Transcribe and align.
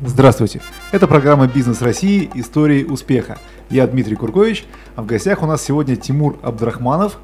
Здравствуйте! 0.00 0.60
Это 0.92 1.08
программа 1.08 1.48
«Бизнес 1.48 1.82
России. 1.82 2.30
Истории 2.34 2.84
успеха». 2.84 3.36
Я 3.68 3.84
Дмитрий 3.88 4.14
Куркович, 4.14 4.64
а 4.94 5.02
в 5.02 5.06
гостях 5.06 5.42
у 5.42 5.46
нас 5.46 5.60
сегодня 5.60 5.96
Тимур 5.96 6.38
Абдрахманов, 6.40 7.18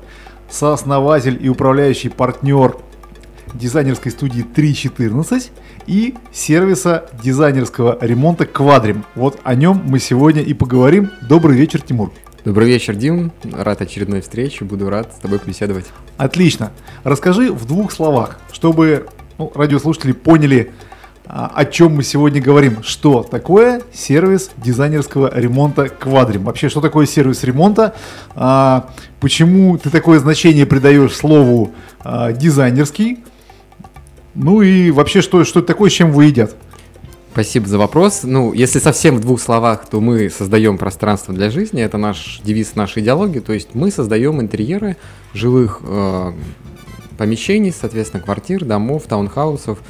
сооснователь 0.51 1.39
и 1.41 1.49
управляющий 1.49 2.09
партнер 2.09 2.77
дизайнерской 3.55 4.11
студии 4.11 4.45
3.14 4.45 5.51
и 5.87 6.17
сервиса 6.33 7.09
дизайнерского 7.23 7.97
ремонта 8.01 8.45
«Квадрим». 8.45 9.05
Вот 9.15 9.39
о 9.45 9.55
нем 9.55 9.81
мы 9.87 10.01
сегодня 10.01 10.43
и 10.43 10.53
поговорим. 10.53 11.13
Добрый 11.29 11.57
вечер, 11.57 11.81
Тимур. 11.81 12.11
Добрый 12.45 12.67
вечер, 12.67 12.97
Дим. 12.97 13.31
Рад 13.53 13.83
очередной 13.83 14.21
встрече. 14.21 14.65
Буду 14.65 14.91
рад 14.91 15.15
с 15.17 15.21
тобой 15.21 15.39
побеседовать. 15.39 15.87
Отлично. 16.17 16.73
Расскажи 17.05 17.53
в 17.53 17.67
двух 17.67 17.93
словах, 17.93 18.41
чтобы 18.53 19.07
ну, 19.39 19.53
радиослушатели 19.55 20.11
поняли, 20.11 20.73
о 21.27 21.65
чем 21.65 21.97
мы 21.97 22.03
сегодня 22.03 22.41
говорим. 22.41 22.83
Что 22.83 23.23
такое 23.23 23.83
сервис 23.93 24.51
дизайнерского 24.59 25.33
ремонта 25.35 25.89
Квадрим? 25.89 26.45
Вообще, 26.45 26.69
что 26.69 26.81
такое 26.81 27.07
сервис 27.07 27.45
ремонта? 27.45 27.95
А, 28.35 28.91
почему 29.21 29.79
ты 29.79 29.91
такое 29.91 30.19
значение 30.19 30.67
придаешь 30.67 31.15
слову 31.15 31.73
а, 32.01 32.33
дизайнерский? 32.33 33.25
Ну 34.35 34.63
и 34.63 34.91
вообще, 34.91 35.23
что, 35.23 35.45
что 35.45 35.61
это 35.61 35.69
такое, 35.69 35.89
с 35.89 35.95
чем 35.95 36.13
вы 36.13 36.27
едят? 36.27 36.55
Спасибо 37.33 37.67
за 37.67 37.79
вопрос. 37.79 38.21
Ну, 38.23 38.53
если 38.53 38.79
совсем 38.79 39.17
в 39.17 39.21
двух 39.21 39.41
словах, 39.41 39.87
то 39.91 40.01
мы 40.01 40.31
создаем 40.31 40.79
пространство 40.79 41.35
для 41.35 41.51
жизни. 41.51 41.83
Это 41.83 41.99
наш 41.99 42.41
девиз 42.45 42.77
нашей 42.77 43.03
идеологии. 43.03 43.41
То 43.41 43.53
есть 43.53 43.75
мы 43.75 43.91
создаем 43.91 44.41
интерьеры 44.41 44.97
жилых 45.33 45.81
э, 45.83 46.33
помещений, 47.17 47.73
соответственно, 47.73 48.23
квартир, 48.23 48.65
домов, 48.65 49.05
таунхаусов 49.09 49.81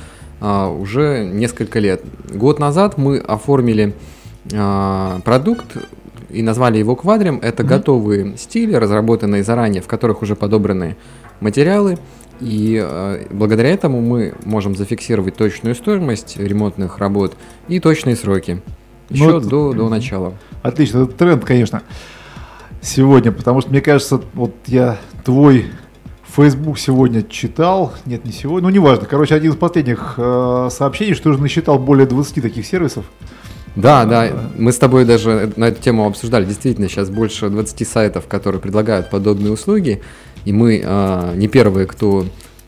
уже 0.44 1.24
несколько 1.24 1.78
лет. 1.78 2.02
Год 2.32 2.58
назад 2.58 2.98
мы 2.98 3.18
оформили 3.18 3.94
э, 4.52 5.20
продукт 5.24 5.76
и 6.30 6.42
назвали 6.42 6.78
его 6.78 6.96
квадрем. 6.96 7.38
Это 7.42 7.62
mm-hmm. 7.62 7.66
готовые 7.66 8.36
стили, 8.36 8.74
разработанные 8.74 9.42
заранее, 9.42 9.82
в 9.82 9.86
которых 9.86 10.22
уже 10.22 10.34
подобраны 10.36 10.96
материалы. 11.40 11.98
И 12.40 12.82
э, 12.84 13.26
благодаря 13.30 13.70
этому 13.70 14.00
мы 14.00 14.34
можем 14.44 14.74
зафиксировать 14.74 15.36
точную 15.36 15.74
стоимость 15.74 16.36
ремонтных 16.36 16.98
работ 16.98 17.36
и 17.68 17.80
точные 17.80 18.16
сроки. 18.16 18.60
Еще 19.10 19.24
ну, 19.24 19.40
до, 19.40 19.72
до 19.72 19.88
начала. 19.88 20.34
Отлично, 20.62 21.04
это 21.04 21.12
тренд, 21.12 21.44
конечно, 21.44 21.82
сегодня, 22.80 23.32
потому 23.32 23.60
что 23.60 23.70
мне 23.70 23.80
кажется, 23.80 24.20
вот 24.32 24.54
я 24.66 24.98
твой 25.24 25.66
Facebook 26.34 26.78
сегодня 26.78 27.22
читал, 27.22 27.92
нет, 28.06 28.24
не 28.24 28.32
сегодня, 28.32 28.68
ну 28.68 28.74
неважно, 28.74 29.06
короче, 29.06 29.34
один 29.34 29.52
из 29.52 29.56
последних 29.56 30.14
э, 30.16 30.68
сообщений, 30.70 31.14
что 31.14 31.30
уже 31.30 31.40
насчитал 31.40 31.78
более 31.78 32.06
20 32.06 32.42
таких 32.42 32.66
сервисов. 32.66 33.04
Да, 33.76 34.04
да, 34.04 34.30
мы 34.56 34.72
с 34.72 34.78
тобой 34.78 35.04
даже 35.04 35.52
на 35.56 35.66
эту 35.66 35.82
тему 35.82 36.06
обсуждали. 36.06 36.44
Действительно, 36.44 36.88
сейчас 36.88 37.10
больше 37.10 37.48
20 37.48 37.88
сайтов, 37.88 38.26
которые 38.26 38.60
предлагают 38.60 39.10
подобные 39.10 39.52
услуги. 39.52 40.00
И 40.44 40.52
мы 40.52 40.80
э, 40.84 41.32
не 41.36 41.48
первые, 41.48 41.86
кто 41.86 42.26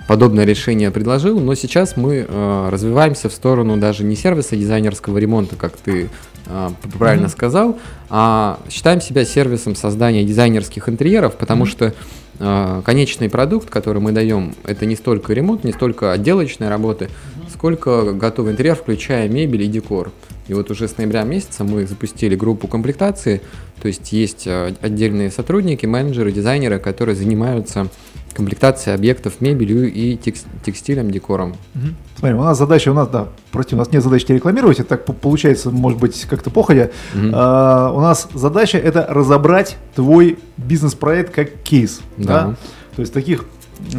подобное 0.08 0.44
решение 0.44 0.90
предложил, 0.90 1.38
но 1.40 1.54
сейчас 1.54 1.96
мы 1.96 2.26
э, 2.28 2.68
развиваемся 2.70 3.28
в 3.28 3.32
сторону 3.32 3.76
даже 3.76 4.04
не 4.04 4.16
сервиса 4.16 4.56
дизайнерского 4.56 5.18
ремонта, 5.18 5.56
как 5.56 5.76
ты 5.76 6.08
э, 6.46 6.70
правильно 6.98 7.26
mm-hmm. 7.26 7.30
сказал, 7.30 7.78
а 8.08 8.58
считаем 8.70 9.00
себя 9.00 9.24
сервисом 9.24 9.74
создания 9.74 10.24
дизайнерских 10.24 10.88
интерьеров, 10.88 11.36
потому 11.36 11.64
mm-hmm. 11.64 11.68
что 11.68 11.94
конечный 12.38 13.28
продукт, 13.28 13.70
который 13.70 14.00
мы 14.00 14.12
даем, 14.12 14.54
это 14.64 14.86
не 14.86 14.96
столько 14.96 15.32
ремонт, 15.32 15.64
не 15.64 15.72
столько 15.72 16.12
отделочные 16.12 16.70
работы, 16.70 17.08
сколько 17.52 18.12
готовый 18.12 18.52
интерьер, 18.52 18.74
включая 18.74 19.28
мебель 19.28 19.62
и 19.62 19.66
декор. 19.66 20.12
И 20.48 20.54
вот 20.54 20.70
уже 20.70 20.86
с 20.86 20.96
ноября 20.96 21.24
месяца 21.24 21.64
мы 21.64 21.86
запустили 21.86 22.36
группу 22.36 22.68
комплектации, 22.68 23.40
то 23.80 23.88
есть 23.88 24.12
есть 24.12 24.46
э, 24.46 24.74
отдельные 24.80 25.30
сотрудники, 25.30 25.86
менеджеры, 25.86 26.30
дизайнеры, 26.30 26.78
которые 26.78 27.16
занимаются 27.16 27.88
комплектацией 28.36 28.94
объектов 28.94 29.40
мебелью 29.40 29.90
и 29.90 30.16
текстилем, 30.16 31.10
декором. 31.10 31.56
Угу. 31.74 31.86
Смотри, 32.18 32.36
у 32.36 32.42
нас 32.42 32.58
задача, 32.58 32.90
у 32.90 32.94
нас, 32.94 33.08
да, 33.08 33.28
против, 33.50 33.74
у 33.74 33.76
нас 33.76 33.90
нет 33.90 34.02
задачи 34.02 34.30
рекламировать, 34.30 34.78
это 34.78 34.90
так 34.90 35.04
получается, 35.04 35.70
может 35.70 35.98
быть, 35.98 36.26
как-то 36.28 36.50
походя. 36.50 36.90
Угу. 37.14 37.30
А, 37.32 37.92
у 37.92 38.00
нас 38.00 38.28
задача 38.34 38.76
это 38.76 39.06
разобрать 39.08 39.78
твой 39.94 40.38
бизнес-проект 40.58 41.34
как 41.34 41.54
кейс. 41.62 42.00
Да. 42.18 42.26
да? 42.26 42.56
То 42.94 43.00
есть 43.00 43.14
таких, 43.14 43.46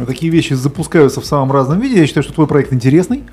такие 0.06 0.30
вещи 0.30 0.54
запускаются 0.54 1.20
в 1.20 1.26
самом 1.26 1.50
разном 1.50 1.80
виде. 1.80 1.98
Я 2.00 2.06
считаю, 2.06 2.22
что 2.22 2.32
твой 2.32 2.46
проект 2.46 2.72
интересный. 2.72 3.24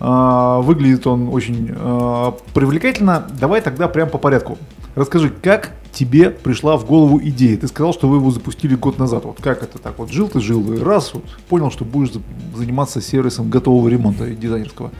А, 0.00 0.60
выглядит 0.60 1.06
он 1.06 1.28
очень 1.28 1.70
а, 1.74 2.36
привлекательно. 2.52 3.26
Давай 3.40 3.62
тогда 3.62 3.88
прям 3.88 4.10
по 4.10 4.18
порядку. 4.18 4.58
Расскажи, 4.96 5.30
как 5.30 5.70
тебе 5.92 6.30
пришла 6.30 6.76
в 6.76 6.86
голову 6.86 7.20
идея? 7.22 7.56
Ты 7.56 7.68
сказал, 7.68 7.92
что 7.92 8.08
вы 8.08 8.16
его 8.16 8.30
запустили 8.30 8.74
год 8.74 8.98
назад. 8.98 9.24
Вот 9.24 9.38
как 9.40 9.62
это 9.62 9.78
так? 9.78 9.98
Вот 9.98 10.10
жил 10.10 10.28
ты, 10.28 10.40
жил, 10.40 10.72
и 10.72 10.78
раз 10.78 11.14
вот 11.14 11.24
понял, 11.48 11.70
что 11.70 11.84
будешь 11.84 12.12
заниматься 12.56 13.00
сервисом 13.00 13.50
готового 13.50 13.88
ремонта 13.88 14.30
дизайнерского. 14.30 14.90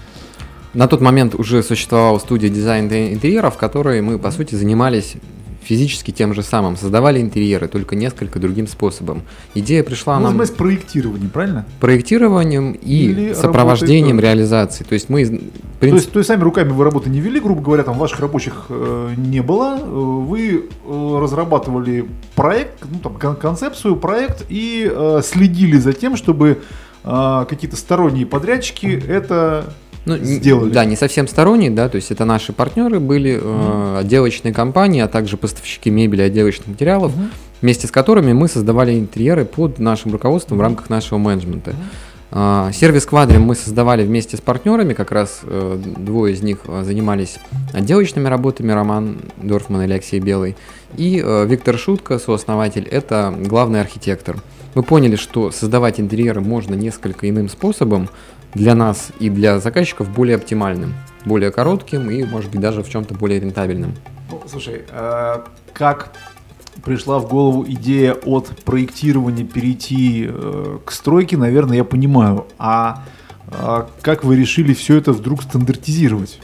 На 0.74 0.88
тот 0.88 1.00
момент 1.00 1.34
уже 1.34 1.62
существовала 1.62 2.18
студия 2.18 2.48
дизайна 2.48 3.12
интерьеров, 3.12 3.56
в 3.56 3.58
которой 3.58 4.00
мы, 4.00 4.18
по 4.18 4.30
сути, 4.30 4.54
занимались 4.54 5.16
физически 5.62 6.10
тем 6.10 6.34
же 6.34 6.42
самым, 6.42 6.76
создавали 6.76 7.20
интерьеры, 7.20 7.68
только 7.68 7.96
несколько 7.96 8.38
другим 8.38 8.66
способом. 8.66 9.22
Идея 9.54 9.82
пришла 9.82 10.18
ну, 10.18 10.26
нам... 10.26 10.36
Мы 10.36 10.46
проектированием, 10.46 11.30
правильно? 11.30 11.66
Проектированием 11.80 12.72
и 12.72 13.04
Или 13.04 13.34
сопровождением 13.34 14.16
работает... 14.16 14.34
реализации. 14.34 14.84
То 14.84 14.94
есть 14.94 15.08
мы... 15.08 15.24
Принцип... 15.24 15.80
То, 15.80 15.86
есть, 15.86 16.12
то 16.12 16.18
есть 16.20 16.28
сами 16.28 16.42
руками 16.42 16.70
вы 16.70 16.84
работы 16.84 17.10
не 17.10 17.20
вели, 17.20 17.40
грубо 17.40 17.62
говоря, 17.62 17.82
там 17.82 17.98
ваших 17.98 18.20
рабочих 18.20 18.66
э, 18.68 19.14
не 19.16 19.40
было, 19.40 19.78
э, 19.78 19.82
вы 19.82 20.68
э, 20.84 21.18
разрабатывали 21.20 22.06
проект, 22.34 22.84
ну, 22.90 22.98
там, 22.98 23.36
концепцию, 23.36 23.96
проект 23.96 24.44
и 24.48 24.90
э, 24.90 25.20
следили 25.24 25.76
за 25.78 25.92
тем, 25.92 26.16
чтобы 26.16 26.62
э, 27.04 27.44
какие-то 27.48 27.76
сторонние 27.76 28.26
подрядчики 28.26 29.02
это 29.08 29.72
ну, 30.04 30.16
сделали. 30.16 30.70
Да, 30.70 30.84
не 30.84 30.96
совсем 30.96 31.28
сторонние, 31.28 31.70
да, 31.70 31.88
то 31.88 31.96
есть 31.96 32.10
это 32.10 32.24
наши 32.24 32.52
партнеры 32.52 33.00
были, 33.00 33.34
mm-hmm. 33.34 33.96
э, 33.96 34.00
отделочные 34.00 34.52
компании, 34.52 35.00
а 35.00 35.08
также 35.08 35.36
поставщики 35.36 35.90
мебели, 35.90 36.22
отделочных 36.22 36.68
материалов, 36.68 37.12
mm-hmm. 37.12 37.30
вместе 37.62 37.86
с 37.86 37.90
которыми 37.90 38.32
мы 38.32 38.48
создавали 38.48 38.98
интерьеры 38.98 39.44
под 39.44 39.78
нашим 39.78 40.12
руководством 40.12 40.56
mm-hmm. 40.56 40.60
в 40.60 40.62
рамках 40.62 40.90
нашего 40.90 41.18
менеджмента. 41.18 41.70
Mm-hmm. 41.70 42.68
Э, 42.68 42.70
сервис 42.72 43.06
Квадрим 43.06 43.42
мы 43.42 43.54
создавали 43.54 44.04
вместе 44.04 44.36
с 44.36 44.40
партнерами, 44.40 44.94
как 44.94 45.12
раз 45.12 45.40
э, 45.44 45.78
двое 45.98 46.34
из 46.34 46.42
них 46.42 46.58
э, 46.64 46.82
занимались 46.84 47.38
отделочными 47.72 48.26
работами, 48.26 48.72
Роман 48.72 49.18
Дорфман 49.36 49.82
и 49.82 49.84
Алексей 49.84 50.18
Белый, 50.18 50.56
и 50.96 51.22
э, 51.24 51.46
Виктор 51.46 51.78
Шутка, 51.78 52.18
сооснователь, 52.18 52.88
это 52.90 53.32
главный 53.38 53.80
архитектор. 53.80 54.36
Мы 54.74 54.82
поняли, 54.82 55.16
что 55.16 55.50
создавать 55.50 56.00
интерьеры 56.00 56.40
можно 56.40 56.74
несколько 56.74 57.28
иным 57.28 57.50
способом, 57.50 58.08
для 58.54 58.74
нас 58.74 59.10
и 59.18 59.30
для 59.30 59.58
заказчиков 59.58 60.10
более 60.10 60.36
оптимальным, 60.36 60.94
более 61.24 61.50
коротким 61.50 62.10
и, 62.10 62.24
может 62.24 62.50
быть, 62.50 62.60
даже 62.60 62.82
в 62.82 62.88
чем-то 62.88 63.14
более 63.14 63.40
рентабельным. 63.40 63.94
Ну, 64.30 64.42
слушай, 64.48 64.82
э, 64.88 65.40
как 65.72 66.12
пришла 66.84 67.18
в 67.18 67.28
голову 67.28 67.64
идея 67.66 68.14
от 68.14 68.48
проектирования 68.64 69.44
перейти 69.44 70.26
э, 70.28 70.78
к 70.84 70.92
стройке, 70.92 71.36
наверное, 71.36 71.78
я 71.78 71.84
понимаю. 71.84 72.46
А 72.58 73.04
э, 73.48 73.84
как 74.00 74.24
вы 74.24 74.36
решили 74.36 74.74
все 74.74 74.96
это 74.96 75.12
вдруг 75.12 75.42
стандартизировать? 75.42 76.40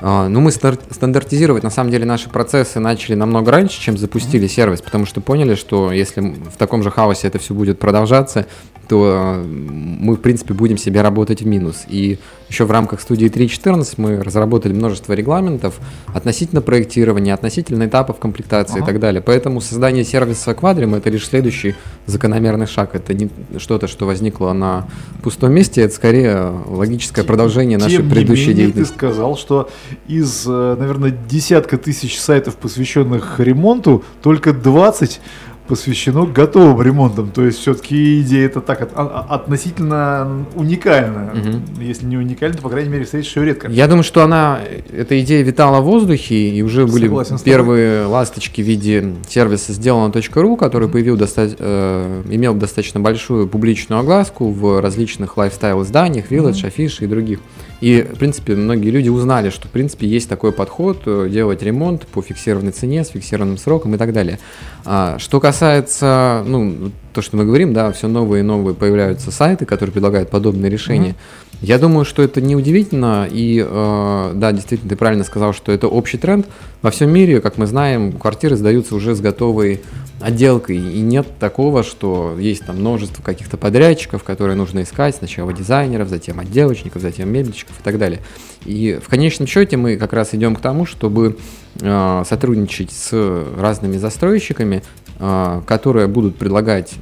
А, 0.00 0.28
ну, 0.28 0.40
мы 0.40 0.50
стандартизировать, 0.50 1.62
на 1.62 1.70
самом 1.70 1.90
деле, 1.90 2.04
наши 2.04 2.28
процессы 2.28 2.80
начали 2.80 3.14
намного 3.14 3.50
раньше, 3.50 3.80
чем 3.80 3.96
запустили 3.96 4.46
сервис, 4.46 4.82
потому 4.82 5.06
что 5.06 5.20
поняли, 5.20 5.54
что 5.54 5.90
если 5.90 6.20
в 6.20 6.56
таком 6.58 6.82
же 6.82 6.90
хаосе 6.90 7.28
это 7.28 7.38
все 7.38 7.54
будет 7.54 7.78
продолжаться, 7.78 8.46
то 8.88 9.42
мы, 9.46 10.16
в 10.16 10.20
принципе, 10.20 10.54
будем 10.54 10.76
себе 10.76 11.00
работать 11.00 11.42
в 11.42 11.46
минус. 11.46 11.84
И 11.88 12.18
еще 12.48 12.64
в 12.64 12.70
рамках 12.70 13.00
студии 13.00 13.28
3.14 13.28 13.94
мы 13.96 14.22
разработали 14.22 14.72
множество 14.72 15.12
регламентов 15.12 15.80
относительно 16.06 16.60
проектирования, 16.60 17.34
относительно 17.34 17.86
этапов 17.86 18.18
комплектации 18.18 18.76
ага. 18.76 18.84
и 18.84 18.86
так 18.86 19.00
далее. 19.00 19.20
Поэтому 19.20 19.60
создание 19.60 20.04
сервиса 20.04 20.52
Quadrim 20.52 20.96
это 20.96 21.10
лишь 21.10 21.26
следующий 21.26 21.74
закономерный 22.06 22.66
шаг. 22.66 22.94
Это 22.94 23.14
не 23.14 23.28
что-то, 23.58 23.88
что 23.88 24.06
возникло 24.06 24.52
на 24.52 24.86
пустом 25.22 25.52
месте, 25.52 25.82
это 25.82 25.94
скорее 25.94 26.52
логическое 26.66 27.22
тем, 27.22 27.26
продолжение 27.26 27.78
нашей 27.78 27.98
тем 27.98 28.10
предыдущей 28.10 28.48
не 28.48 28.48
менее, 28.48 28.66
деятельности. 28.66 28.92
Ты 28.92 28.98
сказал, 28.98 29.36
что 29.36 29.68
из, 30.06 30.44
э, 30.46 30.76
наверное, 30.78 31.10
десятка 31.10 31.78
тысяч 31.78 32.18
сайтов, 32.18 32.56
посвященных 32.56 33.40
ремонту, 33.40 34.04
только 34.22 34.52
20 34.52 35.20
посвящено 35.66 36.26
готовым 36.26 36.80
ремонтам. 36.82 37.30
То 37.30 37.44
есть 37.44 37.58
все-таки 37.58 38.20
идея 38.20 38.46
это 38.46 38.60
так 38.60 38.82
от, 38.82 38.90
а, 38.94 39.26
относительно 39.28 40.46
уникальная. 40.54 41.32
Угу. 41.32 41.82
Если 41.82 42.06
не 42.06 42.16
уникальна, 42.16 42.56
то, 42.56 42.62
по 42.62 42.68
крайней 42.68 42.90
мере, 42.90 43.04
встретишь 43.04 43.36
ее 43.36 43.46
редко. 43.46 43.68
Я 43.70 43.86
думаю, 43.86 44.04
что 44.04 44.22
она, 44.22 44.60
эта 44.92 45.20
идея 45.20 45.42
витала 45.42 45.80
в 45.80 45.84
воздухе, 45.84 46.50
и 46.50 46.62
уже 46.62 46.86
были 46.86 47.10
первые 47.44 48.06
ласточки 48.06 48.62
в 48.62 48.64
виде 48.64 49.14
сервиса 49.28 49.72
сделано.ру, 49.72 50.56
который 50.56 50.88
появил 50.88 51.16
доста- 51.16 51.54
э, 51.58 52.22
имел 52.30 52.54
достаточно 52.54 53.00
большую 53.00 53.48
публичную 53.48 54.00
огласку 54.00 54.50
в 54.50 54.80
различных 54.80 55.36
лайфстайл 55.36 55.82
изданиях, 55.82 56.30
Village, 56.30 56.62
mm-hmm. 56.62 56.66
Афиши 56.66 57.04
и 57.04 57.06
других 57.06 57.40
И, 57.80 58.02
в 58.02 58.18
принципе, 58.18 58.54
многие 58.54 58.90
люди 58.90 59.08
узнали, 59.08 59.50
что, 59.50 59.68
в 59.68 59.70
принципе, 59.70 60.06
есть 60.06 60.28
такой 60.28 60.52
подход 60.52 61.02
э, 61.06 61.28
делать 61.30 61.62
ремонт 61.62 62.06
по 62.06 62.22
фиксированной 62.22 62.72
цене, 62.72 63.04
с 63.04 63.08
фиксированным 63.08 63.58
сроком 63.58 63.94
и 63.94 63.98
так 63.98 64.12
далее. 64.12 64.38
А, 64.84 65.18
что 65.18 65.40
касается, 65.40 66.42
ну, 66.46 66.90
то, 67.16 67.22
что 67.22 67.38
мы 67.38 67.46
говорим, 67.46 67.72
да, 67.72 67.90
все 67.92 68.08
новые 68.08 68.40
и 68.40 68.42
новые 68.42 68.74
появляются 68.74 69.30
сайты, 69.30 69.64
которые 69.64 69.90
предлагают 69.90 70.28
подобные 70.28 70.70
решения. 70.70 71.12
Mm-hmm. 71.12 71.58
Я 71.62 71.78
думаю, 71.78 72.04
что 72.04 72.22
это 72.22 72.42
не 72.42 72.54
удивительно, 72.54 73.26
и 73.30 73.64
э, 73.66 74.32
да, 74.34 74.52
действительно, 74.52 74.90
ты 74.90 74.96
правильно 74.96 75.24
сказал, 75.24 75.54
что 75.54 75.72
это 75.72 75.88
общий 75.88 76.18
тренд. 76.18 76.46
Во 76.82 76.90
всем 76.90 77.10
мире, 77.10 77.40
как 77.40 77.56
мы 77.56 77.66
знаем, 77.66 78.12
квартиры 78.12 78.56
сдаются 78.56 78.94
уже 78.94 79.14
с 79.14 79.20
готовой 79.20 79.80
отделкой, 80.20 80.76
и 80.76 81.00
нет 81.00 81.26
такого, 81.40 81.82
что 81.82 82.36
есть 82.38 82.66
там 82.66 82.80
множество 82.80 83.22
каких-то 83.22 83.56
подрядчиков, 83.56 84.22
которые 84.22 84.56
нужно 84.56 84.82
искать, 84.82 85.16
сначала 85.16 85.54
дизайнеров, 85.54 86.10
затем 86.10 86.38
отделочников, 86.38 87.00
затем 87.00 87.30
мебельщиков 87.30 87.80
и 87.80 87.82
так 87.82 87.98
далее. 87.98 88.20
И 88.66 89.00
в 89.02 89.08
конечном 89.08 89.46
счете 89.46 89.78
мы 89.78 89.96
как 89.96 90.12
раз 90.12 90.34
идем 90.34 90.54
к 90.54 90.60
тому, 90.60 90.84
чтобы 90.84 91.38
э, 91.80 92.22
сотрудничать 92.28 92.92
с 92.92 93.44
разными 93.58 93.96
застройщиками, 93.96 94.82
которые 95.18 96.08
будут 96.08 96.36
предлагать 96.36 96.94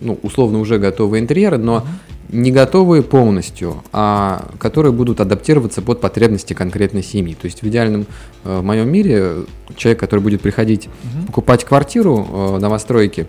ну, 0.00 0.18
условно 0.22 0.60
уже 0.60 0.78
готовые 0.78 1.22
интерьеры, 1.22 1.58
но 1.58 1.84
не 2.28 2.50
готовые 2.50 3.02
полностью, 3.02 3.82
а 3.92 4.48
которые 4.58 4.92
будут 4.92 5.20
адаптироваться 5.20 5.82
под 5.82 6.00
потребности 6.00 6.54
конкретной 6.54 7.02
семьи. 7.02 7.34
То 7.34 7.46
есть 7.46 7.62
в 7.62 7.68
идеальном 7.68 8.06
э, 8.44 8.58
в 8.58 8.64
моем 8.64 8.90
мире 8.90 9.44
человек, 9.76 10.00
который 10.00 10.20
будет 10.20 10.40
приходить 10.40 10.88
угу. 10.88 11.26
покупать 11.28 11.64
квартиру 11.64 12.26
э, 12.28 12.58
новостройки, 12.58 13.28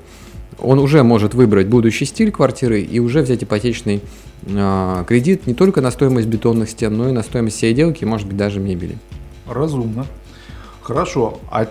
он 0.59 0.79
уже 0.79 1.03
может 1.03 1.35
выбрать 1.35 1.67
будущий 1.67 2.05
стиль 2.05 2.31
квартиры 2.31 2.81
и 2.81 2.99
уже 2.99 3.21
взять 3.21 3.43
ипотечный 3.43 4.01
э, 4.47 5.03
кредит 5.07 5.45
не 5.45 5.53
только 5.53 5.81
на 5.81 5.91
стоимость 5.91 6.27
бетонных 6.27 6.69
стен, 6.69 6.97
но 6.97 7.09
и 7.09 7.11
на 7.11 7.21
стоимость 7.21 7.57
всей 7.57 7.71
отделки, 7.71 8.03
может 8.03 8.27
быть, 8.27 8.37
даже 8.37 8.59
мебели. 8.59 8.97
Разумно. 9.47 10.07
Хорошо. 10.81 11.39
А 11.51 11.67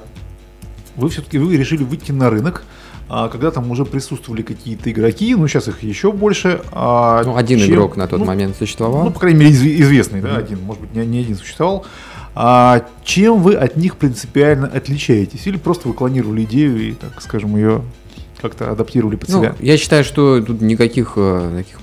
вы 0.96 1.08
все-таки 1.08 1.38
вы 1.38 1.56
решили 1.56 1.84
выйти 1.84 2.12
на 2.12 2.30
рынок 2.30 2.64
а, 3.08 3.28
когда 3.28 3.52
там 3.52 3.70
уже 3.70 3.84
присутствовали 3.84 4.42
какие-то 4.42 4.90
игроки, 4.90 5.34
ну 5.36 5.46
сейчас 5.46 5.68
их 5.68 5.82
еще 5.82 6.10
больше. 6.10 6.60
А, 6.72 7.22
ну, 7.24 7.36
один 7.36 7.60
чем, 7.60 7.70
игрок 7.70 7.96
на 7.96 8.08
тот 8.08 8.18
ну, 8.18 8.24
момент 8.24 8.56
существовал. 8.56 9.04
Ну, 9.04 9.10
по 9.12 9.20
крайней 9.20 9.38
мере, 9.38 9.52
известный, 9.52 10.20
да, 10.20 10.36
один, 10.36 10.60
может 10.62 10.82
быть, 10.82 10.94
не, 10.94 11.06
не 11.06 11.20
один 11.20 11.36
существовал. 11.36 11.86
А 12.34 12.84
чем 13.04 13.42
вы 13.42 13.54
от 13.54 13.76
них 13.76 13.96
принципиально 13.96 14.66
отличаетесь? 14.66 15.46
Или 15.46 15.56
просто 15.56 15.88
вы 15.88 15.94
клонировали 15.94 16.44
идею 16.44 16.76
и, 16.78 16.92
так 16.92 17.22
скажем, 17.22 17.56
ее 17.56 17.82
как-то 18.42 18.72
адаптировали 18.72 19.16
под 19.16 19.28
ну, 19.28 19.38
себя? 19.40 19.54
Я 19.60 19.78
считаю, 19.78 20.04
что 20.04 20.42
тут 20.42 20.60
никаких 20.60 21.12
э, 21.16 21.52
таких 21.56 21.78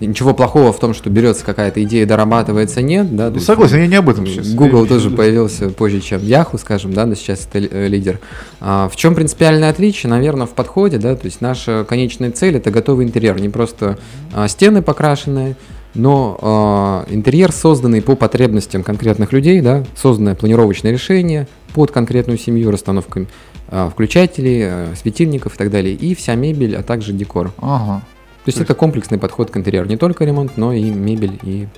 Ничего 0.00 0.32
плохого 0.32 0.72
в 0.72 0.78
том, 0.78 0.94
что 0.94 1.10
берется 1.10 1.44
какая-то 1.44 1.82
идея, 1.82 2.06
дорабатывается, 2.06 2.82
нет, 2.82 3.16
да. 3.16 3.30
Ну, 3.30 3.40
согласен, 3.40 3.78
я 3.78 3.86
не 3.88 3.96
об 3.96 4.08
этом 4.08 4.26
сейчас. 4.26 4.52
Google 4.52 4.84
я 4.84 4.88
тоже 4.88 5.10
появился 5.10 5.70
позже, 5.70 6.00
чем 6.00 6.20
Yahoo, 6.20 6.56
скажем, 6.58 6.92
да, 6.92 7.04
но 7.04 7.16
сейчас 7.16 7.48
это 7.50 7.58
э, 7.58 7.88
лидер. 7.88 8.20
А, 8.60 8.88
в 8.88 8.94
чем 8.94 9.16
принципиальное 9.16 9.70
отличие? 9.70 10.10
Наверное, 10.10 10.46
в 10.46 10.50
подходе, 10.50 10.98
да, 10.98 11.16
то 11.16 11.24
есть 11.24 11.40
наша 11.40 11.84
конечная 11.88 12.30
цель 12.30 12.56
это 12.56 12.70
готовый 12.70 13.06
интерьер, 13.06 13.40
не 13.40 13.48
просто 13.48 13.98
а, 14.32 14.46
стены 14.46 14.82
покрашенные, 14.82 15.56
но 15.94 16.38
а, 16.40 17.04
интерьер 17.10 17.50
созданный 17.50 18.00
по 18.00 18.14
потребностям 18.14 18.84
конкретных 18.84 19.32
людей, 19.32 19.60
да, 19.60 19.84
созданное 19.96 20.36
планировочное 20.36 20.92
решение 20.92 21.48
под 21.74 21.90
конкретную 21.90 22.38
семью, 22.38 22.70
расстановками 22.70 23.26
а, 23.68 23.90
включателей, 23.90 24.62
а, 24.64 24.92
светильников 24.94 25.56
и 25.56 25.58
так 25.58 25.70
далее, 25.70 25.94
и 25.94 26.14
вся 26.14 26.36
мебель, 26.36 26.76
а 26.76 26.84
также 26.84 27.12
декор. 27.12 27.52
Ага. 27.58 28.02
То 28.48 28.50
есть 28.60 28.62
это 28.62 28.74
комплексный 28.74 29.18
подход 29.18 29.50
к 29.50 29.56
интерьеру. 29.58 29.86
Не 29.86 29.98
только 29.98 30.24
ремонт, 30.24 30.56
но 30.56 30.72
и 30.72 30.88
мебель, 30.88 31.38
и 31.42 31.68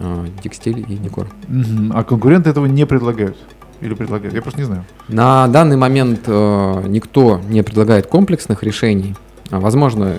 э, 0.00 0.26
текстиль, 0.42 0.80
и 0.88 0.96
декор. 0.96 1.26
Угу. 1.48 1.92
А 1.92 2.02
конкуренты 2.02 2.48
этого 2.48 2.64
не 2.64 2.86
предлагают? 2.86 3.36
Или 3.82 3.92
предлагают? 3.92 4.34
Я 4.34 4.40
просто 4.40 4.58
не 4.58 4.64
знаю. 4.64 4.86
На 5.08 5.46
данный 5.48 5.76
момент 5.76 6.20
э, 6.26 6.84
никто 6.88 7.42
не 7.50 7.62
предлагает 7.62 8.06
комплексных 8.06 8.62
решений. 8.62 9.16
А, 9.50 9.60
возможно, 9.60 10.16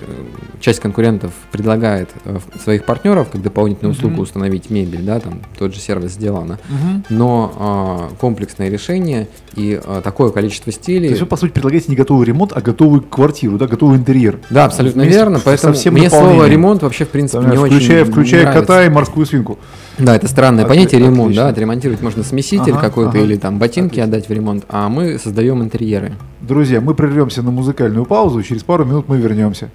часть 0.60 0.80
конкурентов 0.80 1.32
предлагает 1.52 2.10
э, 2.24 2.38
своих 2.62 2.84
партнеров 2.84 3.28
как 3.30 3.42
дополнительную 3.42 3.94
услугу 3.94 4.16
uh-huh. 4.16 4.22
установить 4.22 4.70
мебель, 4.70 5.02
да, 5.02 5.20
там 5.20 5.40
тот 5.56 5.72
же 5.72 5.80
сервис 5.80 6.12
сделано, 6.12 6.58
uh-huh. 6.68 7.04
но 7.10 8.08
э, 8.10 8.16
комплексное 8.20 8.68
решение 8.68 9.28
и 9.54 9.80
э, 9.82 10.00
такое 10.02 10.30
количество 10.30 10.72
стилей. 10.72 11.08
То 11.08 11.12
есть 11.12 11.20
вы 11.20 11.28
по 11.28 11.36
сути 11.36 11.52
предлагаете 11.52 11.86
не 11.88 11.96
готовый 11.96 12.26
ремонт, 12.26 12.52
а 12.54 12.60
готовую 12.60 13.02
квартиру, 13.02 13.56
да, 13.56 13.68
готовый 13.68 13.98
интерьер. 13.98 14.40
Да, 14.50 14.64
абсолютно 14.64 15.02
Вместе 15.02 15.18
верно. 15.18 15.40
Поэтому 15.44 15.74
мне 15.92 16.10
слово 16.10 16.48
ремонт 16.48 16.82
вообще 16.82 17.04
в 17.04 17.10
принципе 17.10 17.42
да, 17.42 17.50
не 17.50 17.56
включая, 17.56 18.02
очень 18.02 18.12
включая 18.12 18.42
нравится. 18.42 18.60
кота 18.66 18.84
и 18.86 18.88
морскую 18.88 19.26
свинку. 19.26 19.58
Да, 19.98 20.16
это 20.16 20.26
странное 20.26 20.64
От, 20.64 20.70
понятие 20.70 21.00
ремонт, 21.00 21.20
отлично. 21.20 21.44
да, 21.44 21.48
отремонтировать 21.50 22.02
можно 22.02 22.24
смеситель 22.24 22.72
ага, 22.72 22.80
какой-то 22.80 23.10
ага. 23.10 23.20
или 23.20 23.36
там 23.36 23.58
ботинки 23.58 24.00
отлично. 24.00 24.04
отдать 24.04 24.28
в 24.28 24.32
ремонт, 24.32 24.64
а 24.68 24.88
мы 24.88 25.18
создаем 25.18 25.62
интерьеры. 25.62 26.14
Друзья, 26.40 26.80
мы 26.80 26.94
прервемся 26.94 27.42
на 27.42 27.50
музыкальную 27.50 28.06
паузу, 28.06 28.42
через 28.42 28.62
пару 28.62 28.86
минут 28.86 29.08
мы 29.08 29.18
вернемся. 29.18 29.70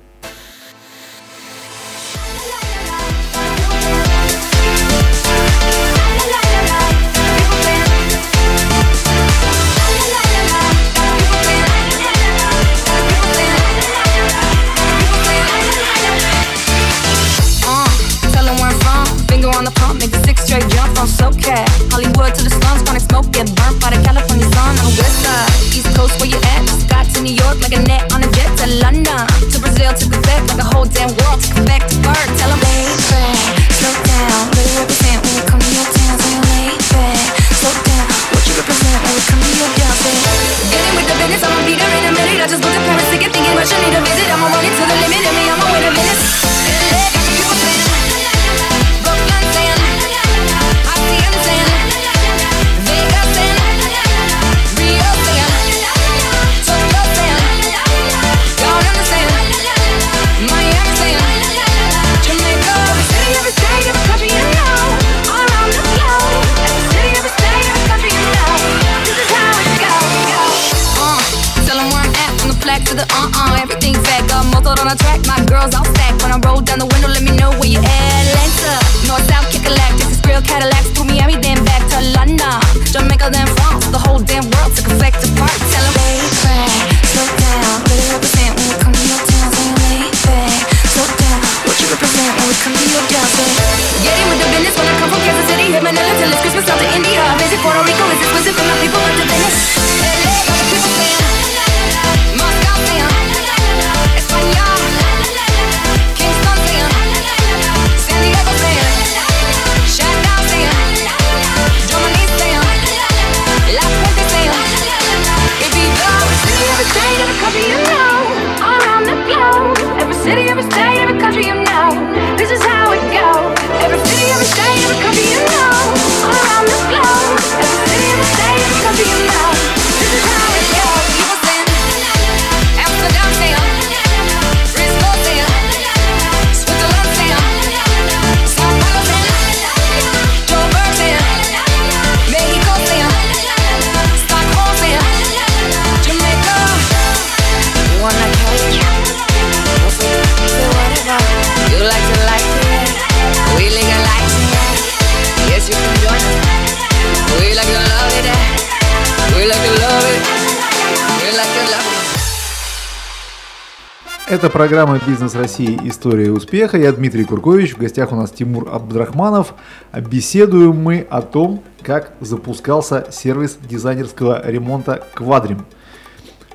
Это 164.35 164.49
программа 164.49 164.99
«Бизнес 165.07 165.33
России. 165.33 165.79
История 165.85 166.29
успеха». 166.29 166.77
Я 166.77 166.91
Дмитрий 166.91 167.23
Куркович. 167.23 167.75
В 167.75 167.77
гостях 167.77 168.11
у 168.11 168.17
нас 168.17 168.31
Тимур 168.31 168.67
Абдрахманов. 168.69 169.53
Беседуем 169.93 170.75
мы 170.75 171.07
о 171.09 171.21
том, 171.21 171.63
как 171.81 172.11
запускался 172.19 173.07
сервис 173.13 173.57
дизайнерского 173.61 174.45
ремонта 174.45 175.07
«Квадрим». 175.13 175.65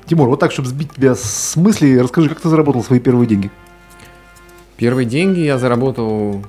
Тимур, 0.05 0.29
вот 0.29 0.39
так, 0.39 0.51
чтобы 0.51 0.69
сбить 0.69 0.93
тебя 0.93 1.15
с 1.15 1.55
мысли, 1.55 1.97
расскажи, 1.97 2.29
как 2.29 2.39
ты 2.39 2.49
заработал 2.49 2.83
свои 2.83 2.99
первые 2.99 3.25
деньги? 3.25 3.49
Первые 4.77 5.07
деньги 5.07 5.39
я 5.39 5.57
заработал 5.57 6.45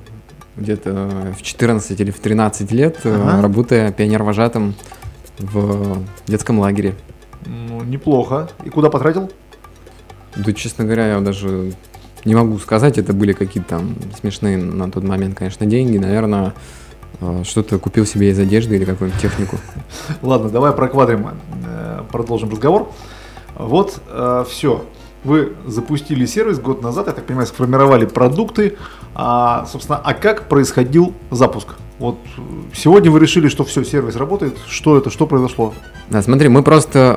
где-то 0.59 1.33
в 1.39 1.41
14 1.41 1.99
или 1.99 2.11
в 2.11 2.21
13 2.21 2.71
лет, 2.73 2.99
ага. 3.05 3.41
работая 3.41 3.91
пионер-вожатым 3.91 4.75
в 5.39 6.03
детском 6.27 6.59
лагере. 6.59 6.95
Ну, 7.47 7.83
неплохо. 7.85 8.51
И 8.67 8.69
куда 8.69 8.91
потратил? 8.91 9.31
Да, 10.37 10.53
честно 10.53 10.85
говоря, 10.85 11.09
я 11.09 11.21
даже 11.21 11.73
не 12.25 12.35
могу 12.35 12.59
сказать, 12.59 12.99
это 12.99 13.13
были 13.13 13.33
какие-то 13.33 13.71
там 13.71 13.95
смешные 14.19 14.57
на 14.57 14.91
тот 14.91 15.05
момент, 15.05 15.37
конечно, 15.37 15.67
деньги. 15.67 15.99
Наверное, 15.99 16.55
э, 17.21 17.43
что-то 17.45 17.79
купил 17.79 18.07
себе 18.07 18.31
из 18.31 18.39
одежды 18.39 18.77
или 18.77 18.85
какую-нибудь 18.85 19.21
технику. 19.21 19.57
Ладно, 20.23 20.49
давай 20.49 20.73
про 20.73 20.89
квадрим 20.89 21.29
э, 21.67 22.03
продолжим 22.11 22.51
разговор. 22.51 22.91
Вот, 23.57 24.01
э, 24.09 24.45
все. 24.49 24.85
Вы 25.25 25.53
запустили 25.67 26.27
сервис 26.27 26.59
год 26.59 26.83
назад, 26.83 27.07
я 27.07 27.13
так 27.13 27.27
понимаю, 27.27 27.47
сформировали 27.47 28.07
продукты. 28.07 28.77
А, 29.15 29.67
собственно, 29.67 30.01
а 30.03 30.15
как 30.15 30.49
происходил 30.49 31.15
запуск? 31.31 31.69
Вот 31.99 32.19
сегодня 32.75 33.11
вы 33.11 33.21
решили, 33.21 33.49
что 33.49 33.65
все, 33.65 33.85
сервис 33.85 34.17
работает. 34.17 34.57
Что 34.67 34.97
это, 34.97 35.11
что 35.11 35.27
произошло? 35.27 35.73
Да, 36.11 36.23
смотри, 36.23 36.49
мы 36.49 36.63
просто 36.63 37.17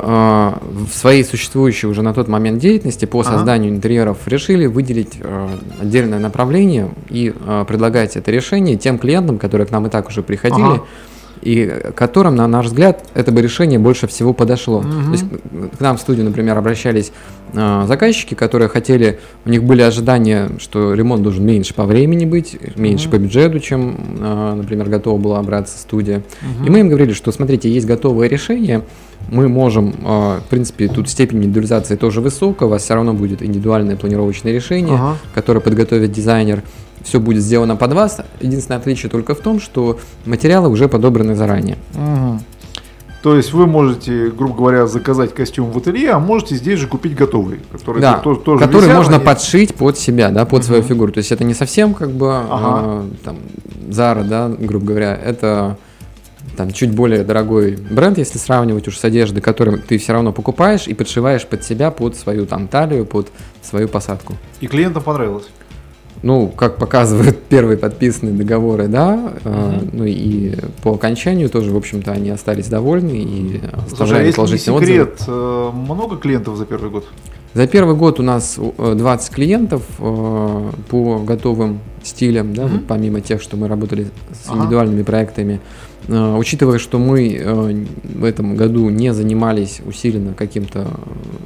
э, 0.61 0.85
в 0.85 0.93
своей 0.93 1.23
существующей 1.23 1.87
уже 1.87 2.01
на 2.01 2.13
тот 2.13 2.27
момент 2.27 2.59
деятельности 2.59 3.05
по 3.05 3.23
созданию 3.23 3.69
ага. 3.69 3.77
интерьеров 3.77 4.27
решили 4.27 4.67
выделить 4.67 5.13
э, 5.19 5.47
отдельное 5.81 6.19
направление 6.19 6.91
и 7.09 7.33
э, 7.35 7.65
предлагать 7.67 8.15
это 8.15 8.31
решение 8.31 8.77
тем 8.77 8.99
клиентам, 8.99 9.39
которые 9.39 9.65
к 9.65 9.71
нам 9.71 9.87
и 9.87 9.89
так 9.89 10.07
уже 10.07 10.21
приходили. 10.21 10.63
Ага 10.63 10.83
и 11.45 11.91
которым, 11.95 12.35
на 12.35 12.47
наш 12.47 12.65
взгляд, 12.65 13.05
это 13.13 13.31
бы 13.31 13.41
решение 13.41 13.77
больше 13.77 14.07
всего 14.07 14.33
подошло. 14.33 14.79
Угу. 14.79 14.87
То 14.87 15.11
есть 15.11 15.25
к 15.77 15.79
нам 15.79 15.97
в 15.97 16.01
студию, 16.01 16.25
например, 16.25 16.57
обращались 16.57 17.11
э, 17.53 17.85
заказчики, 17.87 18.33
которые 18.33 18.67
хотели, 18.67 19.19
у 19.45 19.49
них 19.49 19.63
были 19.63 19.83
ожидания, 19.83 20.49
что 20.57 20.93
ремонт 20.95 21.21
должен 21.21 21.45
меньше 21.45 21.75
по 21.75 21.85
времени 21.85 22.25
быть, 22.25 22.57
меньше 22.75 23.07
угу. 23.07 23.17
по 23.17 23.19
бюджету, 23.21 23.59
чем, 23.59 23.95
э, 24.19 24.53
например, 24.55 24.89
готова 24.89 25.19
была 25.19 25.41
браться 25.43 25.77
студия. 25.77 26.23
Угу. 26.41 26.65
И 26.65 26.69
мы 26.71 26.79
им 26.79 26.89
говорили, 26.89 27.13
что, 27.13 27.31
смотрите, 27.31 27.69
есть 27.71 27.85
готовое 27.85 28.27
решение, 28.27 28.81
мы 29.29 29.47
можем, 29.47 29.93
в 30.03 30.43
принципе, 30.49 30.87
тут 30.87 31.09
степень 31.09 31.37
индивидуализации 31.37 31.95
тоже 31.95 32.21
высокая, 32.21 32.67
у 32.67 32.71
вас 32.71 32.83
все 32.83 32.95
равно 32.95 33.13
будет 33.13 33.41
индивидуальное 33.41 33.95
планировочное 33.95 34.51
решение, 34.51 34.95
ага. 34.95 35.17
которое 35.33 35.61
подготовит 35.61 36.11
дизайнер 36.11 36.63
все 37.05 37.19
будет 37.19 37.41
сделано 37.41 37.75
под 37.75 37.93
вас. 37.93 38.19
Единственное 38.41 38.79
отличие 38.79 39.09
только 39.09 39.35
в 39.35 39.39
том, 39.39 39.61
что 39.61 39.99
материалы 40.25 40.69
уже 40.69 40.89
подобраны 40.89 41.35
заранее. 41.35 41.77
Угу. 41.93 42.39
То 43.21 43.35
есть 43.35 43.53
вы 43.53 43.65
можете, 43.65 44.29
грубо 44.29 44.55
говоря, 44.55 44.85
заказать 44.85 45.33
костюм 45.33 45.71
в 45.71 45.77
ателье, 45.77 46.11
а 46.11 46.19
можете 46.19 46.55
здесь 46.55 46.79
же 46.79 46.87
купить 46.87 47.15
готовый, 47.15 47.59
который, 47.71 47.99
да, 47.99 48.19
тоже, 48.19 48.39
тоже 48.39 48.63
который 48.63 48.83
висят, 48.83 48.97
можно 48.97 49.15
они... 49.15 49.25
подшить 49.25 49.73
под 49.73 49.97
себя, 49.97 50.29
да, 50.29 50.45
под 50.45 50.59
угу. 50.59 50.67
свою 50.67 50.83
фигуру. 50.83 51.11
То 51.11 51.19
есть 51.19 51.31
это 51.31 51.43
не 51.43 51.53
совсем 51.53 51.93
как 51.93 52.11
бы 52.11 52.35
ага. 52.35 53.03
э, 53.03 53.03
там 53.23 53.37
Zara, 53.89 54.23
да, 54.23 54.49
грубо 54.49 54.85
говоря, 54.85 55.15
это 55.15 55.77
там 56.55 56.71
чуть 56.71 56.91
более 56.91 57.23
дорогой 57.23 57.77
бренд, 57.89 58.17
если 58.17 58.37
сравнивать 58.37 58.87
уж 58.87 58.97
с 58.97 59.03
одеждой, 59.03 59.41
которую 59.41 59.79
ты 59.79 59.97
все 59.97 60.13
равно 60.13 60.31
покупаешь 60.31 60.87
и 60.87 60.93
подшиваешь 60.93 61.45
под 61.45 61.63
себя, 61.63 61.91
под 61.91 62.15
свою 62.15 62.45
там 62.45 62.67
талию, 62.67 63.05
под 63.05 63.29
свою 63.63 63.87
посадку. 63.87 64.35
И 64.61 64.67
клиентам 64.67 65.03
понравилось? 65.03 65.45
Ну, 66.23 66.47
как 66.47 66.77
показывают 66.77 67.43
первые 67.49 67.77
подписанные 67.77 68.33
договоры, 68.33 68.87
да, 68.87 69.33
угу. 69.43 69.89
ну 69.93 70.05
и 70.05 70.55
по 70.81 70.93
окончанию 70.93 71.49
тоже, 71.49 71.71
в 71.71 71.77
общем-то, 71.77 72.11
они 72.11 72.29
остались 72.29 72.67
довольны 72.67 73.11
и 73.11 73.61
оставляли 73.85 74.31
Слушай, 74.31 74.43
а 74.43 74.55
если 74.55 74.73
не 74.73 74.79
секрет, 74.79 75.13
отзывы. 75.19 75.37
Э, 75.37 75.71
много 75.73 76.17
клиентов 76.17 76.57
за 76.57 76.65
первый 76.65 76.89
год? 76.89 77.05
За 77.53 77.67
первый 77.67 77.95
год 77.95 78.19
у 78.19 78.23
нас 78.23 78.57
20 78.57 79.31
э, 79.31 79.33
клиентов 79.33 79.83
э, 79.99 80.71
по 80.89 81.19
готовым 81.19 81.79
стилям, 82.05 82.53
да, 82.53 82.63
mm 82.63 82.71
вот 82.75 82.87
помимо 82.87 83.21
тех, 83.21 83.41
что 83.41 83.57
мы 83.57 83.67
работали 83.67 84.07
с 84.31 84.49
индивидуальными 84.49 85.01
ага. 85.01 85.05
проектами. 85.05 85.59
Э, 86.07 86.35
учитывая, 86.37 86.77
что 86.77 86.99
мы 86.99 87.33
э, 87.33 87.85
в 88.03 88.23
этом 88.23 88.55
году 88.55 88.89
не 88.89 89.13
занимались 89.13 89.81
усиленно 89.85 90.33
каким-то 90.33 90.87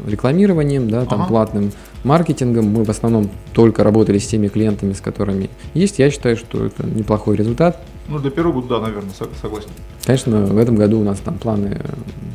рекламированием, 0.08 0.90
да, 0.90 1.06
там 1.06 1.22
ага. 1.22 1.30
платным 1.30 1.72
маркетингом, 2.04 2.66
мы 2.66 2.84
в 2.84 2.90
основном 2.90 3.30
только 3.54 3.84
работали 3.84 4.18
с 4.18 4.28
теми 4.28 4.48
клиентами, 4.48 4.94
с 4.94 5.02
которыми 5.02 5.50
есть, 5.74 6.00
я 6.00 6.12
считаю, 6.12 6.38
что 6.38 6.66
это 6.66 6.86
неплохой 6.86 7.36
результат. 7.36 7.82
Ну, 8.08 8.20
для 8.20 8.32
первого 8.32 8.54
года, 8.54 8.80
да, 8.80 8.88
наверное, 8.88 9.12
согласен. 9.42 9.70
Конечно, 10.06 10.46
в 10.46 10.58
этом 10.58 10.76
году 10.76 11.00
у 11.00 11.04
нас 11.04 11.20
там 11.20 11.38
планы 11.38 11.80